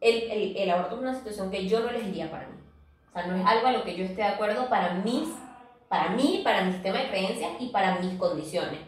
el, 0.00 0.30
el, 0.30 0.56
el 0.56 0.70
aborto 0.70 0.96
es 0.96 1.00
una 1.02 1.14
situación 1.14 1.50
que 1.50 1.66
yo 1.66 1.80
no 1.80 1.88
elegiría 1.88 2.30
para 2.30 2.46
mí. 2.48 2.54
O 3.10 3.12
sea, 3.12 3.26
no 3.26 3.34
es 3.36 3.46
algo 3.46 3.66
a 3.66 3.72
lo 3.72 3.82
que 3.82 3.96
yo 3.96 4.04
esté 4.04 4.16
de 4.22 4.28
acuerdo 4.28 4.68
para 4.68 4.94
mis, 4.94 5.28
para 5.88 6.10
mí, 6.10 6.42
para 6.44 6.62
mi 6.64 6.72
sistema 6.72 6.98
de 6.98 7.08
creencias 7.08 7.50
y 7.58 7.68
para 7.70 7.98
mis 7.98 8.14
condiciones. 8.18 8.78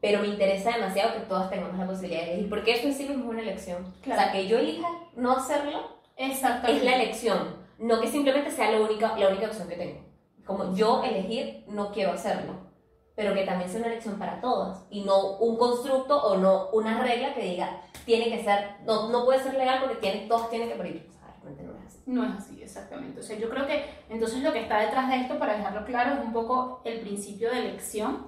Pero 0.00 0.20
me 0.20 0.28
interesa 0.28 0.72
demasiado 0.72 1.14
que 1.14 1.20
todas 1.20 1.50
tengamos 1.50 1.78
la 1.78 1.86
posibilidad 1.86 2.22
de 2.22 2.32
elegir, 2.32 2.48
porque 2.48 2.72
eso 2.72 2.86
en 2.86 2.94
sí 2.94 3.04
mismo 3.04 3.24
es 3.24 3.30
una 3.30 3.42
elección. 3.42 3.94
Claro. 4.02 4.20
O 4.20 4.24
sea, 4.24 4.32
que 4.32 4.48
yo 4.48 4.58
elija 4.58 4.88
no 5.16 5.32
hacerlo 5.32 6.00
Exactamente. 6.16 6.76
es 6.76 6.84
la 6.84 6.96
elección, 6.96 7.56
no 7.78 8.00
que 8.00 8.08
simplemente 8.08 8.50
sea 8.50 8.70
la 8.70 8.80
única, 8.80 9.16
la 9.18 9.28
única 9.28 9.46
opción 9.46 9.68
que 9.68 9.76
tengo. 9.76 10.00
Como 10.44 10.74
yo 10.74 11.02
elegir, 11.02 11.64
no 11.68 11.92
quiero 11.92 12.12
hacerlo, 12.12 12.54
pero 13.14 13.34
que 13.34 13.44
también 13.44 13.68
sea 13.68 13.80
una 13.80 13.88
elección 13.88 14.18
para 14.18 14.40
todas 14.40 14.84
y 14.90 15.02
no 15.02 15.36
un 15.36 15.56
constructo 15.56 16.22
o 16.22 16.36
no 16.36 16.70
una 16.72 17.02
regla 17.02 17.34
que 17.34 17.42
diga 17.42 17.82
tiene 18.04 18.30
que 18.30 18.42
ser, 18.42 18.76
no, 18.84 19.08
no 19.10 19.24
puede 19.24 19.42
ser 19.42 19.54
legal 19.54 19.78
porque 19.80 19.96
tiene, 19.96 20.26
todos 20.26 20.50
tienen 20.50 20.68
que 20.68 20.74
morir. 20.74 21.06
O 21.08 21.12
sea, 21.12 21.34
realmente 21.42 21.62
no 21.62 21.72
es 21.78 21.86
así. 21.86 22.02
No 22.06 22.24
es 22.24 22.30
así, 22.32 22.62
exactamente. 22.62 23.20
O 23.20 23.22
sea, 23.22 23.38
yo 23.38 23.48
creo 23.48 23.66
que 23.66 23.84
entonces 24.08 24.42
lo 24.42 24.52
que 24.52 24.62
está 24.62 24.80
detrás 24.80 25.08
de 25.08 25.16
esto, 25.20 25.38
para 25.38 25.56
dejarlo 25.56 25.84
claro, 25.84 26.14
es 26.14 26.26
un 26.26 26.32
poco 26.32 26.80
el 26.84 27.00
principio 27.00 27.50
de 27.50 27.58
elección. 27.60 28.26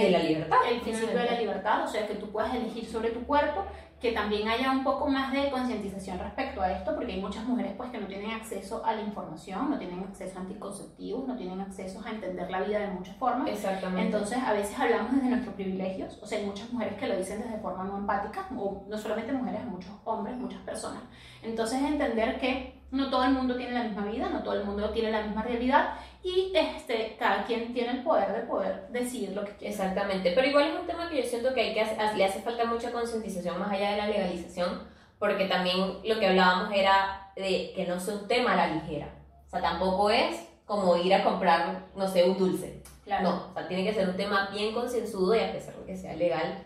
De 0.00 0.10
la 0.10 0.18
libertad. 0.18 0.58
El 0.70 0.80
principio 0.80 1.18
de 1.18 1.24
la 1.24 1.40
libertad, 1.40 1.84
o 1.84 1.88
sea, 1.88 2.06
que 2.06 2.14
tú 2.14 2.30
puedas 2.30 2.54
elegir 2.54 2.84
sobre 2.86 3.10
tu 3.10 3.24
cuerpo, 3.24 3.64
que 4.04 4.12
también 4.12 4.46
haya 4.48 4.70
un 4.70 4.84
poco 4.84 5.08
más 5.08 5.32
de 5.32 5.50
concientización 5.50 6.18
respecto 6.18 6.60
a 6.60 6.70
esto, 6.72 6.94
porque 6.94 7.12
hay 7.14 7.20
muchas 7.22 7.46
mujeres 7.46 7.72
pues 7.74 7.90
que 7.90 7.96
no 7.96 8.06
tienen 8.06 8.32
acceso 8.32 8.84
a 8.84 8.92
la 8.94 9.00
información, 9.00 9.70
no 9.70 9.78
tienen 9.78 10.00
acceso 10.00 10.38
a 10.38 10.42
anticonceptivos, 10.42 11.26
no 11.26 11.34
tienen 11.36 11.58
acceso 11.62 12.02
a 12.04 12.10
entender 12.10 12.50
la 12.50 12.60
vida 12.60 12.80
de 12.80 12.88
muchas 12.88 13.16
formas. 13.16 13.48
Exactamente. 13.48 14.02
Entonces, 14.02 14.38
a 14.44 14.52
veces 14.52 14.78
hablamos 14.78 15.14
desde 15.14 15.28
nuestros 15.30 15.54
privilegios, 15.54 16.18
o 16.22 16.26
sea, 16.26 16.38
hay 16.38 16.44
muchas 16.44 16.70
mujeres 16.70 16.98
que 16.98 17.06
lo 17.06 17.16
dicen 17.16 17.40
desde 17.40 17.56
forma 17.60 17.84
no 17.84 17.96
empática, 17.96 18.46
o 18.54 18.84
no 18.86 18.98
solamente 18.98 19.32
mujeres, 19.32 19.64
muchos 19.64 19.92
hombres, 20.04 20.36
muchas 20.36 20.60
personas. 20.60 21.02
Entonces, 21.42 21.80
entender 21.80 22.38
que 22.38 22.73
no 22.94 23.10
todo 23.10 23.24
el 23.24 23.32
mundo 23.32 23.56
tiene 23.56 23.72
la 23.72 23.84
misma 23.84 24.06
vida, 24.06 24.28
no 24.30 24.42
todo 24.42 24.54
el 24.54 24.64
mundo 24.64 24.90
tiene 24.90 25.10
la 25.10 25.22
misma 25.22 25.42
realidad, 25.42 25.94
y 26.22 26.52
este, 26.54 27.16
cada 27.18 27.44
quien 27.44 27.74
tiene 27.74 27.90
el 27.90 28.02
poder 28.02 28.32
de 28.32 28.46
poder 28.46 28.86
decidir 28.90 29.32
lo 29.32 29.44
que 29.44 29.52
quiere. 29.56 29.74
Exactamente, 29.74 30.32
pero 30.34 30.46
igual 30.46 30.68
es 30.68 30.80
un 30.80 30.86
tema 30.86 31.08
que 31.08 31.22
yo 31.22 31.28
siento 31.28 31.52
que, 31.52 31.60
hay 31.60 31.74
que 31.74 32.16
le 32.16 32.24
hace 32.24 32.40
falta 32.40 32.64
mucha 32.64 32.92
concientización 32.92 33.58
más 33.58 33.70
allá 33.72 33.90
de 33.90 33.96
la 33.98 34.06
legalización, 34.06 34.82
porque 35.18 35.46
también 35.46 35.98
lo 36.04 36.18
que 36.18 36.26
hablábamos 36.26 36.72
era 36.72 37.32
de 37.34 37.72
que 37.74 37.84
no 37.86 37.98
sea 37.98 38.14
un 38.14 38.28
tema 38.28 38.52
a 38.52 38.56
la 38.56 38.66
ligera. 38.68 39.08
O 39.46 39.50
sea, 39.50 39.60
tampoco 39.60 40.10
es 40.10 40.46
como 40.64 40.96
ir 40.96 41.12
a 41.14 41.24
comprar, 41.24 41.86
no 41.96 42.08
sé, 42.08 42.24
un 42.24 42.38
dulce. 42.38 42.82
Claro. 43.04 43.28
No, 43.28 43.46
o 43.50 43.52
sea, 43.52 43.68
tiene 43.68 43.84
que 43.84 43.92
ser 43.92 44.08
un 44.08 44.16
tema 44.16 44.48
bien 44.52 44.72
concienzudo 44.72 45.34
y 45.34 45.40
a 45.40 45.52
pesar 45.52 45.74
de 45.74 45.84
que 45.84 45.96
sea 45.96 46.14
legal, 46.14 46.64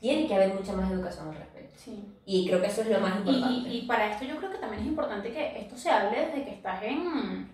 tiene 0.00 0.26
que 0.26 0.34
haber 0.34 0.52
mucha 0.52 0.72
más 0.72 0.90
educación 0.90 1.28
al 1.28 1.34
respecto. 1.34 1.49
Sí. 1.82 2.04
Y 2.26 2.46
creo 2.46 2.60
que 2.60 2.66
eso 2.66 2.82
es 2.82 2.90
lo 2.90 3.00
más 3.00 3.16
importante. 3.16 3.68
y, 3.68 3.78
y 3.78 3.82
para 3.86 4.12
esto 4.12 4.26
yo 4.26 4.36
creo 4.36 4.50
que 4.50 4.58
también 4.58 4.82
es 4.82 4.88
importante 4.88 5.32
que 5.32 5.60
esto 5.60 5.76
se 5.78 5.90
hable 5.90 6.26
desde 6.26 6.44
que 6.44 6.50
estás 6.50 6.82
en, 6.82 7.50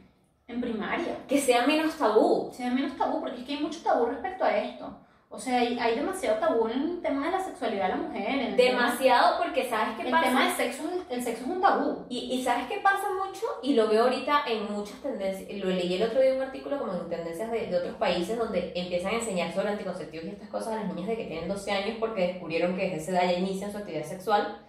en 0.48 0.60
primaria. 0.60 1.18
Que 1.28 1.38
sea 1.40 1.64
menos 1.64 1.94
tabú. 1.96 2.50
sea 2.52 2.70
menos 2.70 2.96
tabú, 2.96 3.20
porque 3.20 3.40
es 3.40 3.46
que 3.46 3.54
hay 3.54 3.62
mucho 3.62 3.80
tabú 3.82 4.06
respecto 4.06 4.44
a 4.44 4.56
esto. 4.56 4.98
O 5.36 5.38
sea, 5.38 5.60
hay, 5.60 5.78
hay 5.78 5.94
demasiado 5.96 6.38
tabú 6.38 6.66
en 6.68 6.80
el 6.82 7.02
tema 7.02 7.26
de 7.26 7.32
la 7.32 7.40
sexualidad 7.44 7.84
de 7.84 7.88
la 7.90 7.96
mujer. 7.96 8.28
el 8.40 8.56
tema- 8.56 8.86
Demasiado 8.86 9.42
porque 9.42 9.68
sabes 9.68 9.96
qué 9.96 10.02
el 10.06 10.10
pasa. 10.10 10.24
tema 10.24 10.44
del 10.46 10.56
sexo, 10.56 10.82
el 11.10 11.22
sexo 11.22 11.44
es 11.44 11.48
un 11.50 11.60
tabú. 11.60 12.06
Y, 12.08 12.18
y 12.34 12.42
sabes 12.42 12.66
qué 12.68 12.78
pasa 12.82 13.04
mucho, 13.14 13.44
y 13.62 13.74
lo 13.74 13.86
veo 13.88 14.04
ahorita 14.04 14.42
en 14.48 14.72
muchas 14.72 15.00
tendencias, 15.02 15.48
lo 15.62 15.66
leí 15.70 15.94
el 15.94 16.02
otro 16.02 16.20
día 16.20 16.30
en 16.30 16.36
un 16.38 16.42
artículo 16.42 16.78
como 16.78 16.92
en 16.94 17.08
tendencias 17.08 17.50
de, 17.50 17.66
de 17.66 17.76
otros 17.76 17.94
países 17.96 18.38
donde 18.38 18.72
empiezan 18.74 19.12
a 19.12 19.18
enseñar 19.18 19.52
sobre 19.54 19.68
anticonceptivos 19.68 20.26
y 20.26 20.30
estas 20.30 20.48
cosas 20.48 20.68
a 20.72 20.76
las 20.76 20.86
niñas 20.94 21.08
de 21.08 21.16
que 21.16 21.24
tienen 21.26 21.48
12 21.48 21.70
años 21.70 21.96
porque 22.00 22.26
descubrieron 22.28 22.74
que 22.74 22.82
desde 22.90 22.96
esa 22.96 23.10
edad 23.12 23.32
ya 23.32 23.38
inician 23.38 23.70
su 23.70 23.78
actividad 23.78 24.04
sexual. 24.04 24.65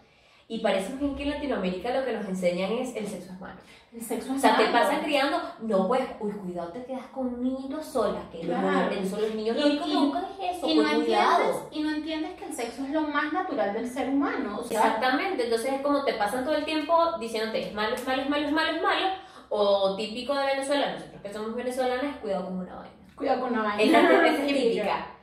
Y 0.49 0.59
parece 0.59 0.93
que 0.97 1.23
en 1.23 1.29
Latinoamérica 1.29 1.93
lo 1.93 2.05
que 2.05 2.13
nos 2.13 2.25
enseñan 2.25 2.71
es 2.73 2.95
el 2.95 3.05
sexo 3.07 3.33
es 3.33 3.39
malo. 3.41 3.59
El 3.93 4.01
sexo 4.01 4.31
O 4.31 4.35
es 4.35 4.41
sea, 4.41 4.55
te 4.57 4.63
malo. 4.67 4.79
pasan 4.79 5.01
criando, 5.03 5.41
no 5.61 5.87
puedes, 5.87 6.07
uy, 6.19 6.31
cuidado, 6.31 6.69
te 6.71 6.85
quedas 6.85 7.05
con 7.07 7.27
un 7.27 7.43
niño 7.43 7.81
sola, 7.83 8.21
que 8.31 8.41
Claro. 8.41 8.61
no, 8.71 8.89
eso, 8.91 9.19
los 9.19 9.33
niños 9.35 9.57
Y- 9.57 9.61
y- 9.61 9.95
buscan 9.95 10.25
es 10.39 10.57
eso, 10.57 10.67
y 10.67 10.75
no, 10.75 10.81
pues, 10.83 10.93
entiendes, 10.93 11.05
cuidado. 11.05 11.67
y 11.71 11.79
no 11.81 11.89
entiendes 11.91 12.31
que 12.33 12.45
el 12.45 12.53
sexo 12.53 12.83
es 12.85 12.91
lo 12.91 13.01
más 13.01 13.33
natural 13.33 13.73
del 13.73 13.89
ser 13.89 14.09
humano. 14.09 14.59
O 14.59 14.63
sea, 14.63 14.79
Exactamente, 14.79 15.43
entonces 15.45 15.73
es 15.73 15.81
como 15.81 16.03
te 16.05 16.13
pasan 16.13 16.45
todo 16.45 16.55
el 16.55 16.63
tiempo 16.65 17.17
diciéndote 17.19 17.67
es 17.67 17.73
malo, 17.73 17.95
es 17.95 18.05
malo, 18.07 18.21
es 18.23 18.29
malo, 18.29 18.45
es 18.47 18.51
malo, 18.53 18.69
es 18.77 18.81
malo, 18.83 19.07
o 19.49 19.95
típico 19.95 20.33
de 20.33 20.45
Venezuela, 20.45 20.93
nosotros 20.93 21.21
que 21.21 21.33
somos 21.33 21.55
venezolanas, 21.55 22.17
cuidado 22.17 22.45
con 22.45 22.59
una 22.59 22.75
vaina. 22.75 22.93
cuidado 23.15 23.41
con 23.41 23.53
la 23.53 23.63
vaina. 23.63 24.27
Es 24.27 24.47
típica. 24.47 25.07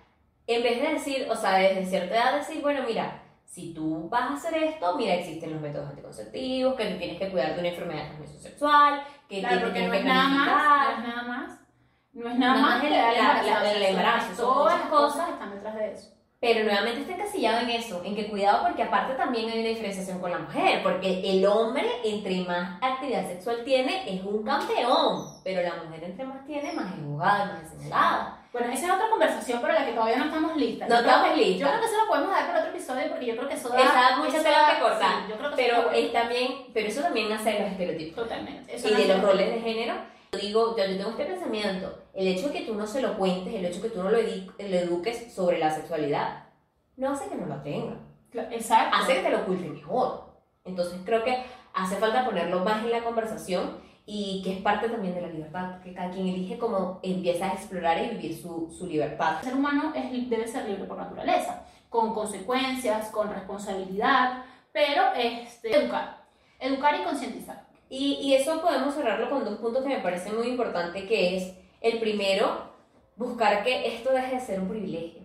En 0.47 0.63
vez 0.63 0.83
de 0.83 0.89
decir, 0.93 1.27
o 1.31 1.35
sea, 1.35 1.55
desde 1.57 1.87
cierta 1.87 2.15
edad 2.17 2.35
decir, 2.37 2.61
bueno, 2.61 2.83
mira, 2.87 3.23
si 3.45 3.73
tú 3.75 4.09
vas 4.09 4.31
a 4.31 4.35
hacer 4.35 4.55
esto, 4.63 4.97
mira, 4.97 5.15
existen 5.15 5.53
los 5.53 5.61
métodos 5.61 5.91
anticonceptivos, 5.91 6.75
que 6.75 6.87
tú 6.87 6.99
tienes 6.99 7.19
que 7.19 7.31
cuidar 7.31 7.55
de 7.55 7.61
una 7.61 7.69
enfermedad 7.69 8.03
de 8.03 8.07
transmisión 8.09 8.43
sexual, 8.43 9.03
que 9.29 9.41
Claro, 9.41 9.61
porque 9.61 9.73
tienes 9.73 9.89
no 9.89 9.93
que 9.93 9.99
es 10.01 10.05
nada 10.05 10.29
más, 10.29 10.99
no 10.99 11.03
es 11.03 11.09
nada 11.09 11.23
más. 11.29 11.61
No 12.13 12.29
es 12.31 12.39
nada 12.39 12.53
Nada 12.55 12.67
más 12.69 12.81
que 12.83 12.91
la- 12.91 13.73
el 13.73 13.83
embarazo, 13.83 14.27
son 14.35 14.37
todas 14.55 14.79
las 14.81 14.89
cosas. 14.89 15.29
están 15.31 15.51
detrás 15.51 15.75
de 15.75 15.93
eso. 15.93 16.11
Pero 16.41 16.65
nuevamente 16.65 17.01
está 17.01 17.15
encasillado 17.15 17.61
en 17.61 17.71
eso, 17.71 18.03
en 18.05 18.15
que 18.15 18.29
cuidado 18.29 18.67
porque 18.67 18.83
aparte 18.83 19.15
también 19.15 19.49
hay 19.51 19.61
una 19.61 19.69
diferenciación 19.71 20.19
con 20.21 20.31
la 20.31 20.39
mujer, 20.41 20.83
porque 20.83 21.23
el 21.25 21.45
hombre 21.47 21.87
entre 22.05 22.43
más 22.45 22.79
actividad 22.83 23.27
sexual 23.27 23.65
tiene 23.65 24.15
es 24.15 24.23
un 24.25 24.43
campeón, 24.45 25.27
pero 25.43 25.63
la 25.63 25.83
mujer 25.83 26.05
entre 26.05 26.25
más 26.27 26.45
tiene 26.47 26.73
más 26.75 26.93
es 26.93 27.01
jugada, 27.03 27.47
más 27.47 27.63
es 27.63 27.71
señalada. 27.71 28.44
Bueno, 28.55 28.73
esa 28.73 28.87
es 28.87 28.93
otra 28.93 29.11
conversación 29.11 29.61
para 29.61 29.75
la 29.81 29.85
que 29.85 29.93
todavía 29.95 30.17
no 30.17 30.25
estamos 30.27 30.57
listas. 30.57 30.89
No 30.89 30.95
Yo 30.95 31.01
estamos 31.01 31.37
listas. 31.37 31.59
Yo 31.59 31.67
creo 31.67 31.81
que 31.81 31.87
eso 31.87 31.99
lo 32.03 32.07
podemos 32.07 32.31
dar 32.31 32.47
para 32.47 32.59
otro 32.61 32.71
episodio 32.71 33.09
porque 33.11 33.27
yo 33.27 33.37
creo 33.37 33.49
que 33.49 33.55
eso 33.55 33.69
da... 33.69 33.83
Esa 33.83 34.17
mucha 34.19 34.43
tela 34.45 34.73
que 34.75 34.81
cortar, 34.81 35.13
sí, 35.27 35.31
yo 35.31 35.37
creo 35.39 35.51
que 35.51 35.57
pero 35.57 35.77
está 35.79 35.97
es 35.97 36.13
también, 36.13 36.55
pero 36.73 36.89
eso 36.89 37.01
también 37.03 37.29
nace 37.31 37.51
de 37.51 37.61
los 37.61 37.71
estereotipos 37.73 38.23
Totalmente. 38.23 38.77
Eso 38.77 38.89
y 38.89 38.95
de 38.95 39.09
los 39.09 39.21
roles 39.23 39.51
de 39.55 39.61
género. 39.61 39.95
Yo 40.33 40.39
digo, 40.39 40.77
yo, 40.77 40.85
yo 40.87 40.97
tengo 40.97 41.11
este 41.11 41.25
pensamiento, 41.25 41.99
el 42.15 42.29
hecho 42.29 42.47
de 42.49 42.53
que 42.55 42.61
tú 42.65 42.75
no 42.77 42.87
se 42.87 43.03
lo 43.03 43.19
cuentes, 43.19 43.53
el 43.53 43.65
hecho 43.65 43.81
de 43.83 43.89
que 43.89 43.95
tú 43.97 44.03
no 44.05 44.11
lo, 44.11 44.19
edu- 44.19 44.53
lo 44.57 44.77
eduques 44.77 45.35
sobre 45.35 45.59
la 45.59 45.75
sexualidad, 45.75 46.45
no 46.97 47.11
hace 47.11 47.29
que 47.29 47.35
no 47.35 47.47
lo 47.47 47.61
tenga. 47.61 47.97
Exacto. 48.53 48.97
hace 49.01 49.15
que 49.17 49.21
te 49.23 49.31
lo 49.31 49.39
oculte 49.39 49.69
mejor. 49.69 50.27
Entonces 50.65 51.01
creo 51.05 51.25
que 51.25 51.45
hace 51.75 51.97
falta 51.97 52.25
ponerlo 52.25 52.61
más 52.61 52.85
en 52.85 52.93
la 52.93 53.03
conversación 53.03 53.79
y 54.07 54.43
que 54.43 54.55
es 54.55 54.59
parte 54.61 54.89
también 54.89 55.15
de 55.15 55.23
la 55.23 55.29
libertad, 55.29 55.81
que 55.81 55.95
cada 55.95 56.11
quien 56.11 56.29
elige 56.29 56.59
cómo 56.59 57.01
empieza 57.03 57.47
a 57.47 57.55
explorar 57.55 58.03
y 58.05 58.15
vivir 58.15 58.37
su, 58.37 58.71
su 58.71 58.87
libertad. 58.87 59.39
El 59.39 59.45
ser 59.45 59.55
humano 59.55 59.93
es, 59.95 60.29
debe 60.29 60.47
ser 60.47 60.69
libre 60.69 60.85
por 60.85 60.99
naturaleza, 60.99 61.65
con 61.89 62.13
consecuencias, 62.13 63.09
con 63.09 63.33
responsabilidad, 63.33 64.45
pero 64.73 65.15
este, 65.17 65.75
educar. 65.75 66.25
Educar 66.61 67.01
y 67.01 67.05
concientizar. 67.05 67.65
Y, 67.89 68.15
y 68.21 68.35
eso 68.35 68.61
podemos 68.61 68.95
cerrarlo 68.95 69.31
con 69.31 69.45
dos 69.45 69.59
puntos 69.59 69.83
que 69.83 69.89
me 69.89 70.01
parecen 70.03 70.37
muy 70.37 70.49
importantes, 70.49 71.05
que 71.05 71.37
es 71.37 71.55
el 71.81 71.99
primero, 71.99 72.75
buscar 73.17 73.63
que 73.63 73.95
esto 73.95 74.13
deje 74.13 74.35
de 74.35 74.41
ser 74.41 74.61
un 74.61 74.69
privilegio, 74.69 75.23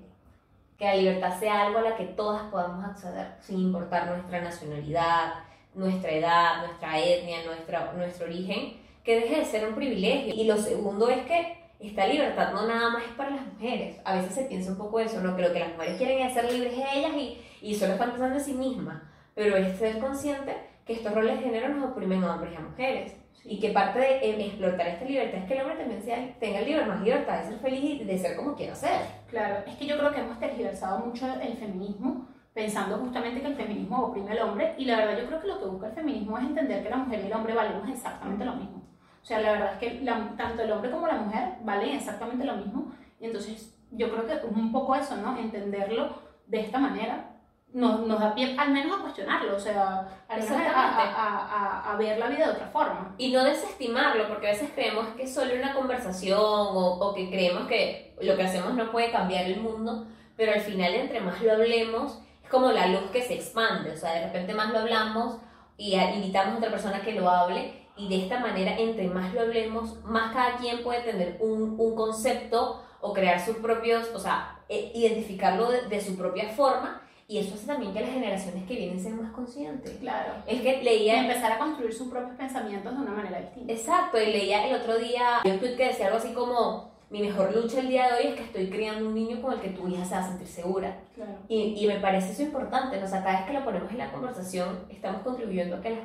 que 0.78 0.86
la 0.86 0.96
libertad 0.96 1.40
sea 1.40 1.64
algo 1.64 1.80
a 1.80 1.82
la 1.82 1.96
que 1.96 2.06
todas 2.06 2.44
podamos 2.44 2.86
acceder, 2.86 3.36
sin 3.42 3.60
importar 3.60 4.08
nuestra 4.08 4.42
nacionalidad, 4.42 5.34
nuestra 5.80 6.12
edad, 6.12 6.66
nuestra 6.66 7.00
etnia, 7.00 7.38
nuestra, 7.46 7.94
nuestro 7.94 8.26
origen, 8.28 8.78
que 9.04 9.16
deje 9.22 9.38
de 9.38 9.46
ser 9.46 9.68
un 9.68 9.76
privilegio. 9.76 10.34
Y 10.34 10.44
lo 10.46 10.58
segundo 10.58 11.10
es 11.10 11.22
que 11.26 11.58
esta 11.80 12.06
libertad 12.06 12.52
no 12.54 12.68
nada 12.68 12.90
más 12.90 13.04
es 13.04 13.12
para 13.14 13.32
las 13.32 13.46
mujeres. 13.46 13.98
A 14.04 14.16
veces 14.16 14.34
se 14.36 14.44
piensa 14.44 14.72
un 14.72 14.78
poco 14.78 15.00
eso, 15.00 15.22
¿no? 15.22 15.36
Que 15.36 15.42
lo 15.44 15.54
que 15.54 15.60
las 15.60 15.72
mujeres 15.72 15.98
quieren 15.98 16.20
es 16.28 16.34
ser 16.34 16.52
libres 16.52 16.74
ellas 16.74 17.14
y, 17.16 17.38
y 17.62 17.74
solo 17.76 17.94
están 17.94 18.12
pensando 18.12 18.38
en 18.38 18.44
sí 18.44 18.54
mismas. 18.54 19.02
Pero 19.34 19.56
es 19.56 19.78
ser 19.78 20.00
consciente 20.00 20.56
que 20.86 20.94
estos 20.94 21.14
roles 21.14 21.38
de 21.38 21.44
género 21.46 21.70
nos 21.70 21.92
oprimen 21.92 22.24
a 22.24 22.36
hombres 22.36 22.54
y 22.54 22.58
a 22.58 22.60
mujeres. 22.60 23.16
Y 23.46 23.60
que 23.62 23.70
parte 23.70 24.00
de 24.00 24.18
eh, 24.18 24.46
explotar 24.48 24.86
esta 24.88 25.06
libertad 25.06 25.40
es 25.42 25.46
que 25.48 25.54
el 25.54 25.62
hombre 25.62 25.78
también 25.78 26.04
sea, 26.04 26.36
tenga 26.40 26.60
liber- 26.62 26.86
más 26.86 27.02
libertad 27.02 27.40
de 27.42 27.50
ser 27.52 27.60
feliz 27.60 28.02
y 28.02 28.04
de 28.04 28.18
ser 28.20 28.36
como 28.36 28.54
quiera 28.54 28.76
ser. 28.76 29.00
Claro, 29.30 29.64
es 29.66 29.76
que 29.76 29.86
yo 29.86 29.98
creo 29.98 30.12
que 30.12 30.20
hemos 30.20 30.40
tergiversado 30.40 31.00
mucho 31.06 31.26
el 31.42 31.56
feminismo, 31.56 32.28
pensando 32.54 32.98
justamente 32.98 33.42
que 33.42 33.48
el 33.48 33.56
feminismo 33.56 34.06
oprime 34.08 34.32
al 34.32 34.40
hombre, 34.50 34.76
y 34.78 34.86
la 34.86 34.98
verdad 34.98 35.18
yo 35.20 35.28
creo 35.28 35.42
que 35.42 35.48
lo 35.48 35.60
que 35.60 35.66
busca 35.66 35.88
el 35.88 35.94
feminismo 35.94 36.38
es 36.38 36.44
entender 36.46 36.84
que 36.84 36.90
la 36.90 36.98
mujer 36.98 37.22
y 37.24 37.28
el 37.28 37.34
hombre 37.34 37.54
valemos 37.54 37.88
exactamente 37.90 38.44
lo 38.46 38.54
mismo. 38.56 38.84
O 39.22 39.26
sea, 39.26 39.40
la 39.42 39.52
verdad 39.52 39.74
es 39.74 39.80
que 39.80 40.02
la- 40.02 40.34
tanto 40.38 40.64
el 40.64 40.72
hombre 40.72 40.92
como 40.92 41.08
la 41.08 41.16
mujer 41.16 41.56
valen 41.64 41.96
exactamente 41.96 42.46
lo 42.46 42.56
mismo, 42.56 42.92
y 43.20 43.26
entonces 43.26 43.76
yo 43.92 44.10
creo 44.12 44.26
que 44.26 44.34
es 44.34 44.44
un 44.44 44.72
poco 44.72 44.96
eso, 44.96 45.16
¿no? 45.18 45.38
Entenderlo 45.38 46.16
de 46.48 46.62
esta 46.62 46.80
manera 46.80 47.26
nos, 47.72 48.00
nos 48.08 48.20
da 48.20 48.34
pie 48.34 48.56
al 48.58 48.72
menos 48.72 48.98
a 49.00 49.04
cuestionarlo, 49.04 49.56
o 49.56 49.60
sea, 49.60 50.08
al 50.28 50.40
menos 50.42 50.52
a, 50.74 50.90
a- 50.90 51.46
a- 51.86 51.94
a- 51.94 51.98
ver 51.98 52.18
la 52.18 52.28
vida 52.28 52.46
de 52.48 52.54
otra 52.54 52.68
forma. 52.70 53.14
Y 53.20 53.32
no 53.32 53.44
desestimarlo, 53.44 54.28
porque 54.28 54.48
a 54.48 54.52
veces 54.52 54.72
creemos 54.74 55.06
que 55.10 55.24
es 55.24 55.34
solo 55.34 55.54
una 55.54 55.76
conversación 55.76 56.40
o, 56.42 56.98
o 57.00 57.14
que 57.14 57.30
creemos 57.30 57.68
que 57.68 58.16
lo 58.22 58.36
que 58.36 58.44
hacemos 58.44 58.74
no 58.74 58.92
puede 58.92 59.12
cambiar 59.12 59.46
el 59.46 59.60
mundo, 59.62 60.08
pero 60.36 60.54
al 60.54 60.62
final 60.62 60.96
entre 60.96 61.20
más 61.22 61.40
lo 61.44 61.52
hablemos, 61.52 62.20
como 62.50 62.72
la 62.72 62.88
luz 62.88 63.10
que 63.12 63.22
se 63.22 63.36
expande, 63.36 63.92
o 63.92 63.98
sea, 63.98 64.14
de 64.14 64.26
repente 64.26 64.54
más 64.54 64.72
lo 64.72 64.80
hablamos 64.80 65.38
y 65.78 65.96
invitamos 65.96 66.56
a 66.56 66.58
otra 66.58 66.72
persona 66.72 67.02
que 67.02 67.14
lo 67.14 67.30
hable 67.30 67.88
y 67.96 68.10
de 68.10 68.24
esta 68.24 68.40
manera 68.40 68.78
entre 68.78 69.08
más 69.08 69.34
lo 69.34 69.42
hablemos, 69.42 70.04
más 70.04 70.34
cada 70.34 70.58
quien 70.58 70.84
puede 70.84 71.02
tener 71.02 71.38
un, 71.40 71.76
un 71.78 71.96
concepto 71.96 72.84
o 73.02 73.14
crear 73.14 73.40
sus 73.40 73.58
propios, 73.58 74.10
o 74.14 74.20
sea, 74.20 74.60
e- 74.68 74.92
identificarlo 74.94 75.70
de, 75.72 75.88
de 75.88 76.02
su 76.02 76.18
propia 76.18 76.50
forma 76.50 77.02
y 77.28 77.38
eso 77.38 77.54
hace 77.54 77.68
también 77.68 77.94
que 77.94 78.02
las 78.02 78.10
generaciones 78.10 78.66
que 78.68 78.76
vienen 78.76 79.00
sean 79.00 79.22
más 79.22 79.32
conscientes. 79.32 79.92
Claro. 80.00 80.34
Es 80.48 80.62
que 80.62 80.80
Y 80.80 80.84
leía 80.84 81.22
empezar 81.22 81.52
a 81.52 81.60
construir 81.60 81.94
sus 81.94 82.10
propios 82.10 82.36
pensamientos 82.36 82.92
de 82.96 83.02
una 83.04 83.12
manera 83.12 83.40
distinta. 83.40 83.72
Exacto, 83.72 84.20
y 84.20 84.26
leía 84.32 84.68
el 84.68 84.76
otro 84.82 84.98
día 84.98 85.40
un 85.46 85.60
tweet 85.60 85.76
que 85.78 85.86
decía 85.90 86.08
algo 86.08 86.18
así 86.18 86.34
como, 86.34 86.89
mi 87.10 87.22
mejor 87.22 87.56
lucha 87.56 87.80
el 87.80 87.88
día 87.90 88.08
de 88.08 88.14
hoy 88.14 88.28
es 88.28 88.36
que 88.36 88.44
estoy 88.44 88.70
criando 88.70 89.08
un 89.08 89.16
niño 89.16 89.42
con 89.42 89.54
el 89.54 89.60
que 89.62 89.70
tu 89.70 89.88
hija 89.88 90.06
se 90.06 90.16
va 90.16 90.22
a 90.22 90.28
sentir 90.28 90.48
segura. 90.48 90.96
Claro. 91.16 91.32
Y, 91.48 91.76
y 91.84 91.88
me 91.88 92.00
parece 92.00 92.32
eso 92.32 92.44
importante, 92.44 93.00
¿no? 93.00 93.06
o 93.06 93.10
sea, 93.10 93.24
cada 93.24 93.38
vez 93.40 93.48
que 93.48 93.54
lo 93.54 93.64
ponemos 93.66 93.90
en 93.92 93.98
la 93.98 94.12
conversación, 94.12 94.86
estamos 94.90 95.22
contribuyendo 95.24 95.78
a 95.78 95.82
que 95.82 95.90
las, 95.92 96.00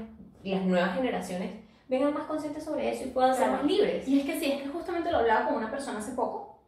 las 0.44 0.62
nuevas 0.62 0.94
generaciones 0.94 1.50
vengan 1.88 2.14
más 2.14 2.24
conscientes 2.24 2.64
sobre 2.64 2.90
eso 2.90 3.04
y 3.04 3.08
puedan 3.10 3.34
ser 3.34 3.44
Claro. 3.48 3.58
más 3.62 3.64
libres. 3.70 4.08
Y 4.08 4.20
es 4.20 4.26
que 4.26 4.40
sí, 4.40 4.50
es 4.52 4.62
que 4.62 4.68
justamente 4.68 5.10
lo 5.12 5.18
hablaba 5.18 5.46
con 5.46 5.56
una 5.56 5.70
persona 5.70 5.98
hace 5.98 6.12
poco 6.12 6.58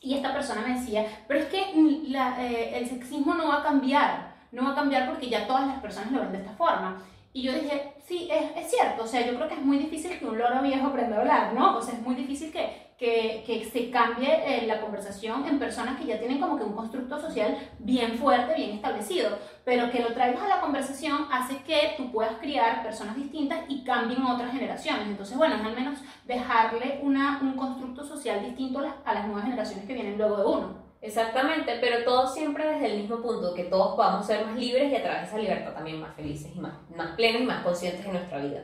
y 0.00 0.14
esta 0.14 0.32
persona 0.32 0.62
me 0.66 0.78
decía, 0.80 1.04
pero 1.28 1.40
es 1.40 1.46
que 1.46 1.62
la- 2.08 2.42
eh, 2.42 2.78
el 2.78 2.86
sexismo 2.88 3.34
no 3.34 3.48
va 3.48 3.58
a 3.58 3.62
cambiar, 3.62 4.34
no 4.52 4.64
va 4.64 4.70
a 4.72 4.74
cambiar 4.74 5.10
porque 5.10 5.28
ya 5.28 5.46
todas 5.46 5.66
las 5.66 5.78
personas 5.80 6.10
lo 6.12 6.20
ven 6.20 6.32
de 6.32 6.38
esta 6.38 6.52
forma. 6.52 7.02
Y 7.34 7.42
yo 7.42 7.52
dije, 7.52 7.92
sí, 8.06 8.26
es, 8.32 8.56
es 8.64 8.70
cierto, 8.70 9.04
o 9.04 9.06
sea, 9.06 9.24
yo 9.26 9.34
creo 9.36 9.46
que 9.46 9.54
es 9.54 9.62
muy 9.62 9.76
difícil 9.78 10.18
que 10.18 10.24
un 10.26 10.38
loro 10.38 10.62
viejo 10.62 10.86
aprenda 10.86 11.18
a 11.18 11.20
hablar, 11.20 11.52
¿no? 11.52 11.76
O 11.76 11.82
sea, 11.82 11.94
es 11.94 12.00
muy 12.00 12.14
difícil 12.14 12.50
que, 12.50 12.89
que, 13.00 13.42
que 13.46 13.64
se 13.64 13.90
cambie 13.90 14.28
eh, 14.44 14.66
la 14.66 14.82
conversación 14.82 15.46
en 15.46 15.58
personas 15.58 15.98
que 15.98 16.04
ya 16.04 16.18
tienen 16.18 16.38
como 16.38 16.58
que 16.58 16.64
un 16.64 16.74
constructo 16.74 17.18
social 17.18 17.56
bien 17.78 18.18
fuerte, 18.18 18.54
bien 18.54 18.72
establecido, 18.72 19.38
pero 19.64 19.90
que 19.90 20.00
lo 20.00 20.12
traigas 20.12 20.42
a 20.42 20.48
la 20.48 20.60
conversación 20.60 21.26
hace 21.32 21.62
que 21.62 21.94
tú 21.96 22.12
puedas 22.12 22.34
criar 22.34 22.82
personas 22.82 23.16
distintas 23.16 23.60
y 23.68 23.84
cambien 23.84 24.22
otras 24.22 24.52
generaciones. 24.52 25.06
Entonces, 25.06 25.34
bueno, 25.38 25.54
es 25.54 25.64
al 25.64 25.74
menos 25.74 25.98
dejarle 26.26 27.00
una, 27.02 27.40
un 27.40 27.54
constructo 27.54 28.04
social 28.04 28.44
distinto 28.44 28.80
a 28.80 28.82
las, 28.82 28.94
a 29.06 29.14
las 29.14 29.24
nuevas 29.24 29.44
generaciones 29.44 29.86
que 29.86 29.94
vienen 29.94 30.18
luego 30.18 30.36
de 30.36 30.44
uno. 30.44 30.90
Exactamente, 31.00 31.78
pero 31.80 32.04
todo 32.04 32.26
siempre 32.26 32.68
desde 32.68 32.92
el 32.92 33.00
mismo 33.00 33.22
punto, 33.22 33.54
que 33.54 33.64
todos 33.64 33.96
podamos 33.96 34.26
ser 34.26 34.44
más 34.44 34.58
libres 34.58 34.92
y 34.92 34.96
a 34.96 35.02
través 35.02 35.22
de 35.22 35.26
esa 35.28 35.38
libertad 35.38 35.72
también 35.72 35.98
más 35.98 36.14
felices 36.14 36.52
y 36.54 36.60
más, 36.60 36.74
más 36.94 37.16
plenos 37.16 37.40
y 37.40 37.46
más 37.46 37.64
conscientes 37.64 38.04
en 38.04 38.12
nuestra 38.12 38.40
vida. 38.40 38.60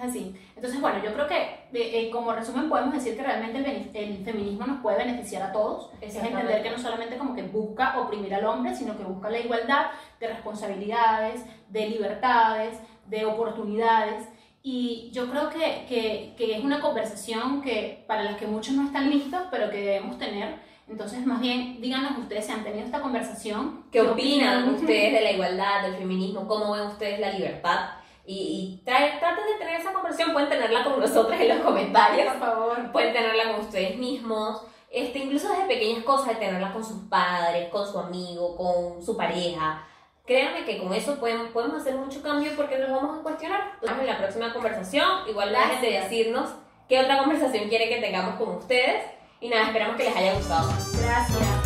Es 0.00 0.08
así. 0.08 0.34
Entonces, 0.56 0.80
bueno, 0.80 1.02
yo 1.04 1.12
creo 1.12 1.26
que 1.26 1.68
eh, 1.72 2.10
como 2.10 2.32
resumen 2.32 2.70
podemos 2.70 2.94
decir 2.94 3.16
que 3.16 3.22
realmente 3.22 3.58
el, 3.58 3.90
el 3.94 4.24
feminismo 4.24 4.66
nos 4.66 4.80
puede 4.80 4.96
beneficiar 4.98 5.42
a 5.42 5.52
todos. 5.52 5.90
Es 6.00 6.14
entender 6.16 6.62
que 6.62 6.70
no 6.70 6.78
solamente 6.78 7.18
como 7.18 7.34
que 7.34 7.42
busca 7.42 8.00
oprimir 8.00 8.34
al 8.34 8.46
hombre, 8.46 8.74
sino 8.74 8.96
que 8.96 9.04
busca 9.04 9.28
la 9.28 9.38
igualdad 9.38 9.86
de 10.18 10.28
responsabilidades, 10.28 11.44
de 11.68 11.88
libertades, 11.88 12.78
de 13.06 13.26
oportunidades. 13.26 14.26
Y 14.62 15.10
yo 15.12 15.30
creo 15.30 15.50
que, 15.50 15.84
que, 15.88 16.34
que 16.36 16.56
es 16.56 16.64
una 16.64 16.80
conversación 16.80 17.60
que 17.60 18.04
para 18.06 18.22
las 18.22 18.36
que 18.36 18.46
muchos 18.46 18.74
no 18.74 18.86
están 18.86 19.10
listos, 19.10 19.42
pero 19.50 19.70
que 19.70 19.82
debemos 19.82 20.18
tener. 20.18 20.70
Entonces, 20.88 21.24
más 21.26 21.40
bien, 21.40 21.80
díganos 21.80 22.18
ustedes 22.18 22.46
si 22.46 22.52
han 22.52 22.64
tenido 22.64 22.84
esta 22.84 23.00
conversación. 23.00 23.84
¿Qué 23.92 24.00
opinan 24.00 24.74
ustedes 24.74 25.12
de 25.12 25.20
la 25.20 25.30
igualdad, 25.34 25.82
del 25.82 25.96
feminismo? 25.96 26.48
¿Cómo 26.48 26.72
ven 26.72 26.86
ustedes 26.86 27.20
la 27.20 27.32
libertad? 27.32 27.99
Y, 28.30 28.80
y 28.82 28.82
trae- 28.84 29.18
traten 29.18 29.44
de 29.44 29.54
tener 29.58 29.80
esa 29.80 29.92
conversación, 29.92 30.32
pueden 30.32 30.48
tenerla 30.48 30.84
con 30.84 31.00
nosotros 31.00 31.32
en 31.40 31.48
los 31.48 31.58
comentarios, 31.58 32.28
Por 32.34 32.38
favor. 32.48 32.92
pueden 32.92 33.12
tenerla 33.12 33.52
con 33.52 33.60
ustedes 33.66 33.96
mismos. 33.98 34.62
este, 34.92 35.18
incluso 35.20 35.48
desde 35.48 35.64
pequeñas 35.66 36.04
cosas, 36.04 36.28
de 36.28 36.34
tenerlas 36.36 36.72
con 36.72 36.84
sus 36.84 36.98
padres, 37.08 37.68
con 37.70 37.86
su 37.90 37.98
amigo, 37.98 38.56
con 38.56 39.04
su 39.04 39.16
pareja. 39.16 39.84
Créanme 40.26 40.64
que 40.64 40.78
con 40.78 40.92
eso 40.94 41.18
podemos, 41.18 41.48
podemos 41.50 41.80
hacer 41.80 41.94
mucho 41.96 42.22
cambio 42.22 42.52
porque 42.56 42.78
nos 42.78 42.90
vamos 42.90 43.18
a 43.18 43.22
cuestionar. 43.22 43.72
Nos 43.82 43.90
vemos 43.90 44.00
en 44.00 44.06
la 44.06 44.18
próxima 44.18 44.52
conversación. 44.52 45.08
Igual 45.28 45.50
dejen 45.50 45.80
de 45.80 45.90
decirnos 46.00 46.50
qué 46.88 47.00
otra 47.00 47.18
conversación 47.18 47.68
quiere 47.68 47.88
que 47.88 48.00
tengamos 48.00 48.34
con 48.36 48.50
ustedes. 48.56 49.04
Y 49.40 49.48
nada, 49.48 49.64
esperamos 49.68 49.96
que 49.96 50.04
les 50.04 50.16
haya 50.16 50.34
gustado. 50.34 50.68
Gracias. 51.02 51.59